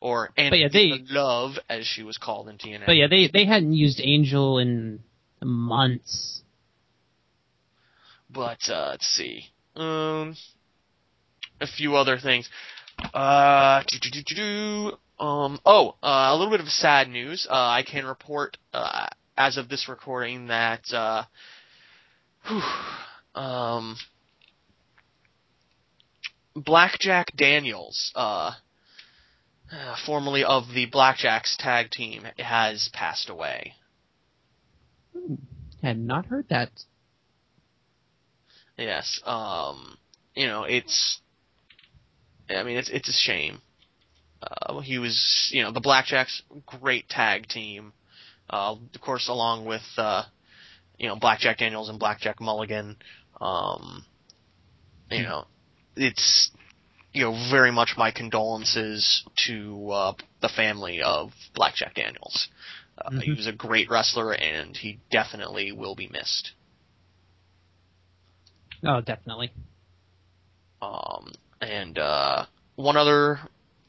[0.00, 2.86] or But yeah, they- Love as she was called in TNA.
[2.86, 5.00] But yeah, they they hadn't used Angel in
[5.42, 6.42] months.
[8.28, 9.44] But uh, let's see.
[9.76, 10.36] Um,
[11.60, 12.48] a few other things.
[13.14, 13.82] Uh,
[15.18, 17.46] um, oh, uh, a little bit of sad news.
[17.48, 21.24] Uh, I can report uh, as of this recording that uh,
[22.46, 22.62] whew,
[23.34, 23.96] um,
[26.54, 28.52] Blackjack Daniels, uh,
[29.70, 33.74] uh, formerly of the Blackjacks tag team, has passed away.
[35.82, 36.70] Had not heard that.
[38.78, 39.20] Yes.
[39.24, 39.98] Um,
[40.34, 41.20] you know, it's.
[42.50, 43.60] I mean, it's it's a shame.
[44.42, 47.92] Uh, he was, you know, the Blackjacks, great tag team.
[48.48, 50.22] Uh, of course, along with, uh,
[50.98, 52.96] you know, Blackjack Daniels and Blackjack Mulligan.
[53.40, 54.04] Um,
[55.10, 55.46] you know,
[55.96, 56.50] it's,
[57.12, 62.48] you know, very much my condolences to uh, the family of Blackjack Daniels.
[62.98, 63.36] Uh, He Mhm.
[63.36, 66.52] was a great wrestler, and he definitely will be missed.
[68.84, 69.50] Oh, definitely.
[70.82, 72.46] Um, and uh,
[72.76, 73.38] one other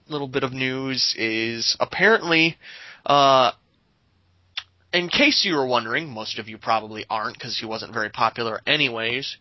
[0.07, 2.57] little bit of news is apparently,
[3.05, 3.51] uh,
[4.93, 8.61] in case you were wondering, most of you probably aren't because he wasn't very popular
[8.65, 9.37] anyways.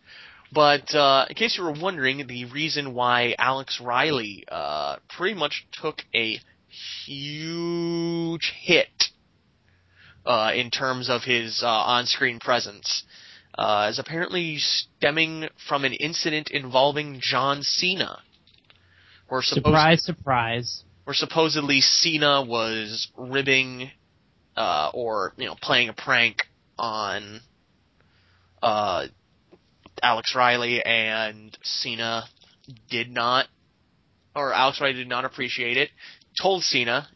[0.51, 5.67] But uh, in case you were wondering, the reason why Alex Riley uh, pretty much
[5.81, 6.39] took a
[7.05, 9.05] huge hit
[10.25, 13.03] uh, in terms of his uh, on-screen presence
[13.57, 18.19] uh, is apparently stemming from an incident involving John Cena.
[19.29, 20.83] Where, Surprise, surprise.
[21.03, 23.91] where supposedly Cena was ribbing
[24.55, 26.43] uh, or you know playing a prank
[26.77, 27.41] on
[28.61, 29.07] uh,
[30.01, 32.23] Alex Riley, and Cena
[32.89, 33.47] did not,
[34.35, 35.89] or Alex Riley did not appreciate it.
[36.41, 37.07] Told Cena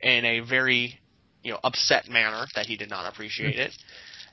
[0.00, 0.98] in a very
[1.42, 3.72] you know upset manner that he did not appreciate it,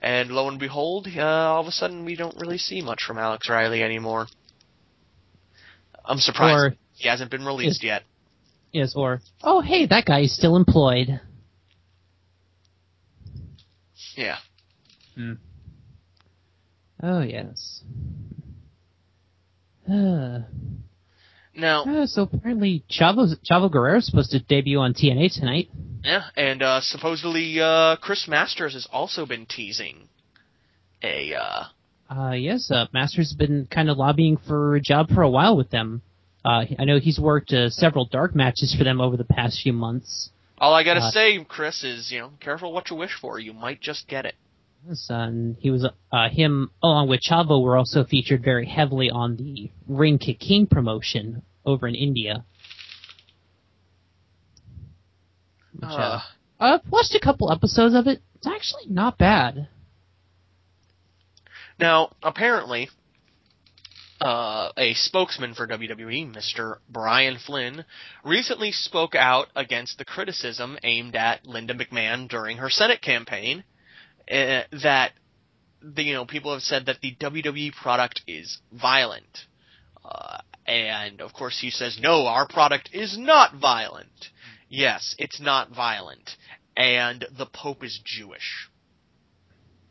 [0.02, 3.18] And lo and behold, uh, all of a sudden we don't really see much from
[3.18, 4.28] Alex Riley anymore.
[6.06, 8.04] I'm surprised Or he hasn't been released yet.
[8.72, 11.20] yes, or oh hey, that guy is still employed.
[14.16, 14.38] Yeah.
[17.04, 17.84] Oh yes.
[19.90, 20.40] Uh,
[21.56, 25.70] Now, uh, so apparently Chavo Chavo Guerrero is supposed to debut on TNA tonight.
[26.04, 30.08] yeah, and uh, supposedly uh, Chris Masters has also been teasing
[31.04, 31.34] a.
[31.34, 31.64] Uh,
[32.10, 35.56] Uh, yes, uh, Masters has been kind of lobbying for a job for a while
[35.58, 36.02] with them.
[36.46, 39.74] Uh, I know he's worked uh, several dark matches for them over the past few
[39.74, 40.30] months.
[40.58, 43.38] all I gotta Uh, say, Chris, is you know, careful what you wish for.
[43.40, 44.36] You might just get it.
[45.10, 49.70] And he was uh, him along with Chavo were also featured very heavily on the
[49.88, 52.44] Ring Ka King promotion over in India.
[55.74, 56.22] Which, uh, Uh,
[56.60, 58.22] I've watched a couple episodes of it.
[58.36, 59.68] It's actually not bad.
[61.78, 62.90] Now, apparently,
[64.20, 66.78] uh, a spokesman for WWE, Mr.
[66.90, 67.86] Brian Flinn,
[68.26, 73.64] recently spoke out against the criticism aimed at Linda McMahon during her Senate campaign
[74.30, 75.12] uh, that
[75.82, 79.46] the, you know people have said that the WWE product is violent,
[80.04, 84.30] uh, and of course he says no, our product is not violent.
[84.70, 86.30] Yes, it's not violent,
[86.78, 88.70] and the Pope is Jewish.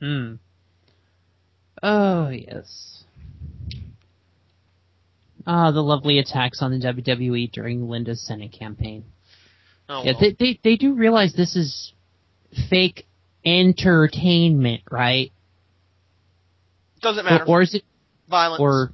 [0.01, 0.34] Hmm.
[1.82, 3.05] Oh yes.
[5.47, 9.05] Ah, the lovely attacks on the WWE during Linda's Senate campaign.
[9.89, 10.20] Oh, Yeah, well.
[10.20, 11.95] they, they they do realize this is
[12.68, 13.07] fake
[13.45, 15.32] entertainment, right?
[17.01, 17.45] doesn't matter.
[17.47, 17.84] or is it?
[18.28, 18.61] violence.
[18.61, 18.93] Or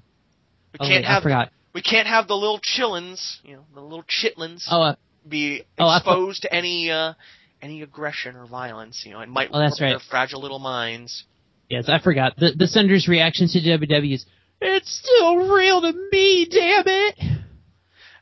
[0.72, 1.50] we oh, can't wait, I have forgot.
[1.74, 4.94] we can't have the little chillins, you know, the little chitlins Oh, uh,
[5.28, 7.14] be oh, exposed to any uh
[7.62, 9.02] any aggression or violence.
[9.06, 9.90] You know, it might Oh, that's right.
[9.90, 11.24] their fragile little minds.
[11.70, 12.36] yes, I forgot.
[12.36, 14.26] The the senator's reaction to WWE is,
[14.60, 17.18] "It's still real to me, damn it."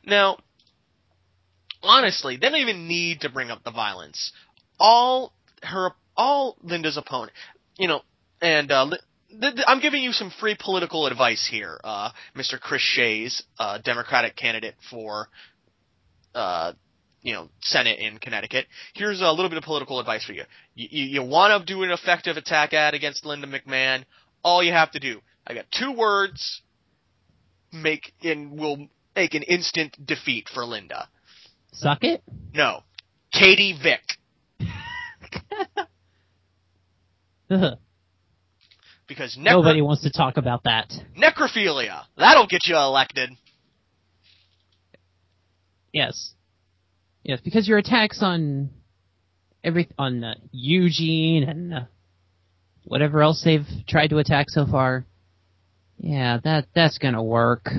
[0.05, 0.37] Now,
[1.81, 4.31] honestly, they don't even need to bring up the violence.
[4.79, 7.31] All her, all Linda's opponent,
[7.77, 8.01] you know,
[8.41, 8.89] and uh,
[9.65, 12.59] I'm giving you some free political advice here, uh, Mr.
[12.59, 15.27] Chris Shays, uh, Democratic candidate for,
[16.35, 16.73] uh,
[17.21, 18.67] you know, Senate in Connecticut.
[18.93, 20.43] Here's a little bit of political advice for you.
[20.75, 24.03] You, you, you want to do an effective attack ad against Linda McMahon?
[24.43, 26.61] All you have to do, I got two words,
[27.71, 31.07] make and will make an instant defeat for Linda.
[31.71, 32.21] Suck it.
[32.53, 32.81] No,
[33.31, 34.01] Katie Vick.
[39.05, 40.91] Because necro- Nobody wants to talk about that.
[41.17, 42.03] necrophilia.
[42.17, 43.29] That'll get you elected.
[45.91, 46.33] Yes.
[47.23, 48.69] Yes, because your attacks on
[49.63, 51.79] every on uh, Eugene and uh,
[52.85, 55.05] whatever else they've tried to attack so far.
[55.97, 57.69] Yeah, that that's gonna work.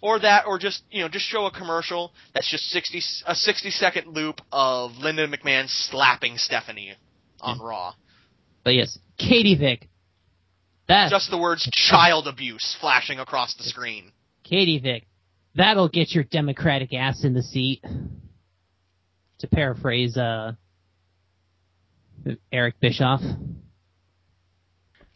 [0.00, 3.70] Or that, or just you know, just show a commercial that's just sixty a sixty
[3.70, 6.94] second loop of Linda McMahon slapping Stephanie
[7.40, 7.94] on Raw.
[8.66, 9.88] But yes, Katie Vick.
[10.88, 14.10] That Just the words "child abuse" flashing across the screen.
[14.42, 15.06] Katie Vick.
[15.54, 17.84] That'll get your Democratic ass in the seat.
[19.38, 20.54] To paraphrase uh
[22.50, 23.20] Eric Bischoff.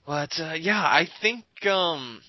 [0.06, 2.20] But uh, yeah, I think um,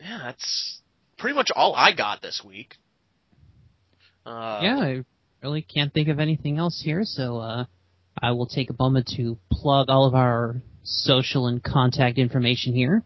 [0.00, 0.80] yeah, that's
[1.18, 2.76] pretty much all I got this week.
[4.24, 5.04] Uh, yeah, I
[5.42, 7.64] really can't think of anything else here, so uh,
[8.20, 13.02] I will take a moment to plug all of our social and contact information here.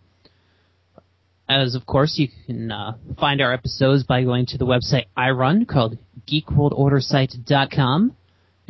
[1.48, 5.30] As of course, you can uh, find our episodes by going to the website I
[5.30, 5.98] run called
[6.30, 8.16] geekworldordersite.com.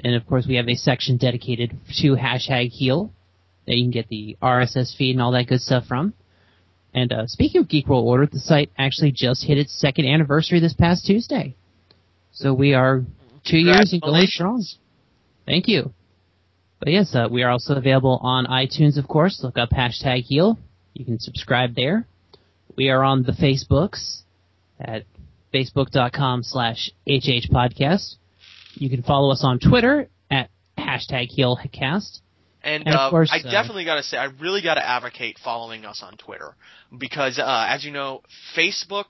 [0.03, 3.13] And of course, we have a section dedicated to hashtag heal
[3.67, 6.15] that you can get the RSS feed and all that good stuff from.
[6.95, 10.59] And uh, speaking of Geek World Order, the site actually just hit its second anniversary
[10.59, 11.55] this past Tuesday.
[12.33, 13.05] So we are
[13.45, 14.65] two years and going strong.
[15.47, 15.93] Thank you.
[16.81, 19.41] But yes, uh, we are also available on iTunes, of course.
[19.43, 20.59] Look up hashtag heal.
[20.95, 22.07] You can subscribe there.
[22.77, 24.23] We are on the Facebooks
[24.81, 25.05] at
[25.53, 28.17] facebook.com slash hhpodcast.
[28.75, 32.21] You can follow us on Twitter at hashtag HealCast.
[32.63, 34.87] And, And of uh, course, I uh, definitely got to say, I really got to
[34.87, 36.55] advocate following us on Twitter
[36.97, 38.23] because, uh, as you know,
[38.57, 39.07] Facebook,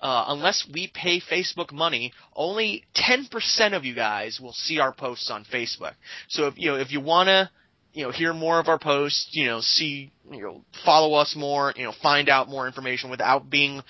[0.00, 5.30] uh, unless we pay Facebook money, only 10% of you guys will see our posts
[5.30, 5.94] on Facebook.
[6.28, 7.50] So if you know if you want to,
[7.92, 11.72] you know, hear more of our posts, you know, see, you know, follow us more,
[11.76, 13.82] you know, find out more information without being,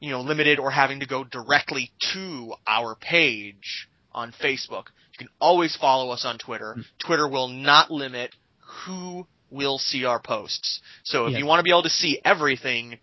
[0.00, 4.84] you know, limited or having to go directly to our page on Facebook.
[5.12, 6.76] You can always follow us on Twitter.
[7.04, 8.32] Twitter will not limit
[8.86, 10.80] who will see our posts.
[11.02, 11.40] So if Yes.
[11.40, 12.98] you want to be able to see everything,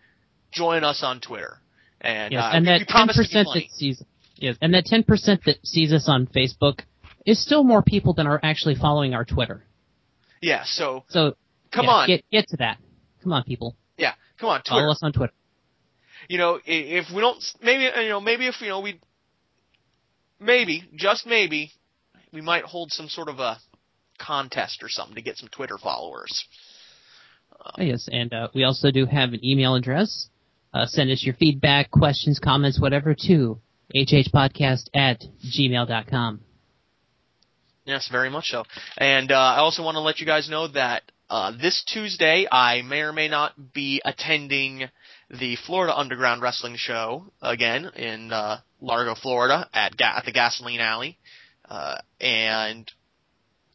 [0.54, 1.60] join us on Twitter.
[2.06, 4.04] And, Yes, uh, and that ten promise to be percent that sees
[4.38, 6.82] yes, and that ten percent that sees us on Facebook
[7.26, 9.64] is still more people than are actually following our Twitter.
[10.42, 11.36] Yeah, so So
[11.74, 12.08] come yeah, on.
[12.08, 12.78] get get to that.
[13.24, 15.34] Come on, people, yeah, come on, follow us on Twitter.
[16.30, 19.00] you know, if we don't, maybe, you know, maybe if, you know, we,
[20.40, 21.72] maybe, just maybe,
[22.32, 23.58] we might hold some sort of a
[24.20, 26.46] contest or something to get some Twitter followers.
[27.80, 30.30] Yes, and uh, we also do have an email address.
[30.76, 33.58] Uh, send us your feedback, questions, comments, whatever to
[33.96, 35.24] hhpodcast at
[35.58, 36.42] gmail.com.
[37.86, 38.66] Yes, very much so.
[38.98, 42.82] And uh, I also want to let you guys know that uh, this Tuesday I
[42.82, 44.90] may or may not be attending
[45.30, 50.82] the Florida Underground Wrestling Show again in uh, Largo, Florida, at ga- at the Gasoline
[50.82, 51.18] Alley,
[51.70, 52.92] uh, and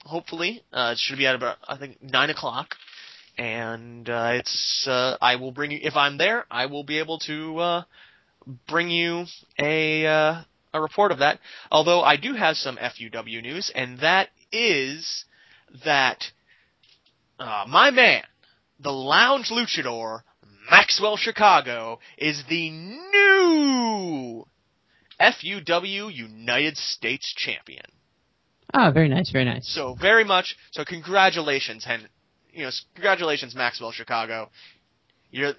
[0.04, 2.74] hopefully uh, it should be at about I think nine o'clock.
[3.40, 7.18] And uh, it's uh, I will bring you if I'm there I will be able
[7.20, 7.82] to uh,
[8.68, 9.24] bring you
[9.58, 10.42] a uh,
[10.74, 11.38] a report of that.
[11.70, 15.24] Although I do have some FUW news, and that is
[15.86, 16.22] that
[17.38, 18.24] uh, my man,
[18.78, 20.20] the Lounge Luchador,
[20.70, 24.44] Maxwell Chicago, is the new
[25.18, 27.86] FUW United States Champion.
[28.74, 29.66] Ah, very nice, very nice.
[29.66, 30.56] So very much.
[30.72, 32.06] So congratulations, Hen.
[32.52, 34.50] You know, congratulations, Maxwell Chicago.
[35.30, 35.54] You're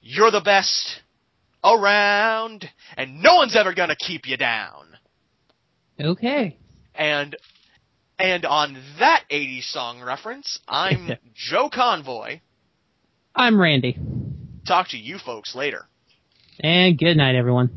[0.00, 1.00] you're the best
[1.64, 4.86] around, and no one's ever gonna keep you down.
[6.00, 6.56] Okay.
[6.94, 7.36] And
[8.18, 12.40] and on that 80s song reference, I'm Joe Convoy.
[13.34, 13.98] I'm Randy.
[14.66, 15.86] Talk to you folks later.
[16.60, 17.70] And good night, everyone.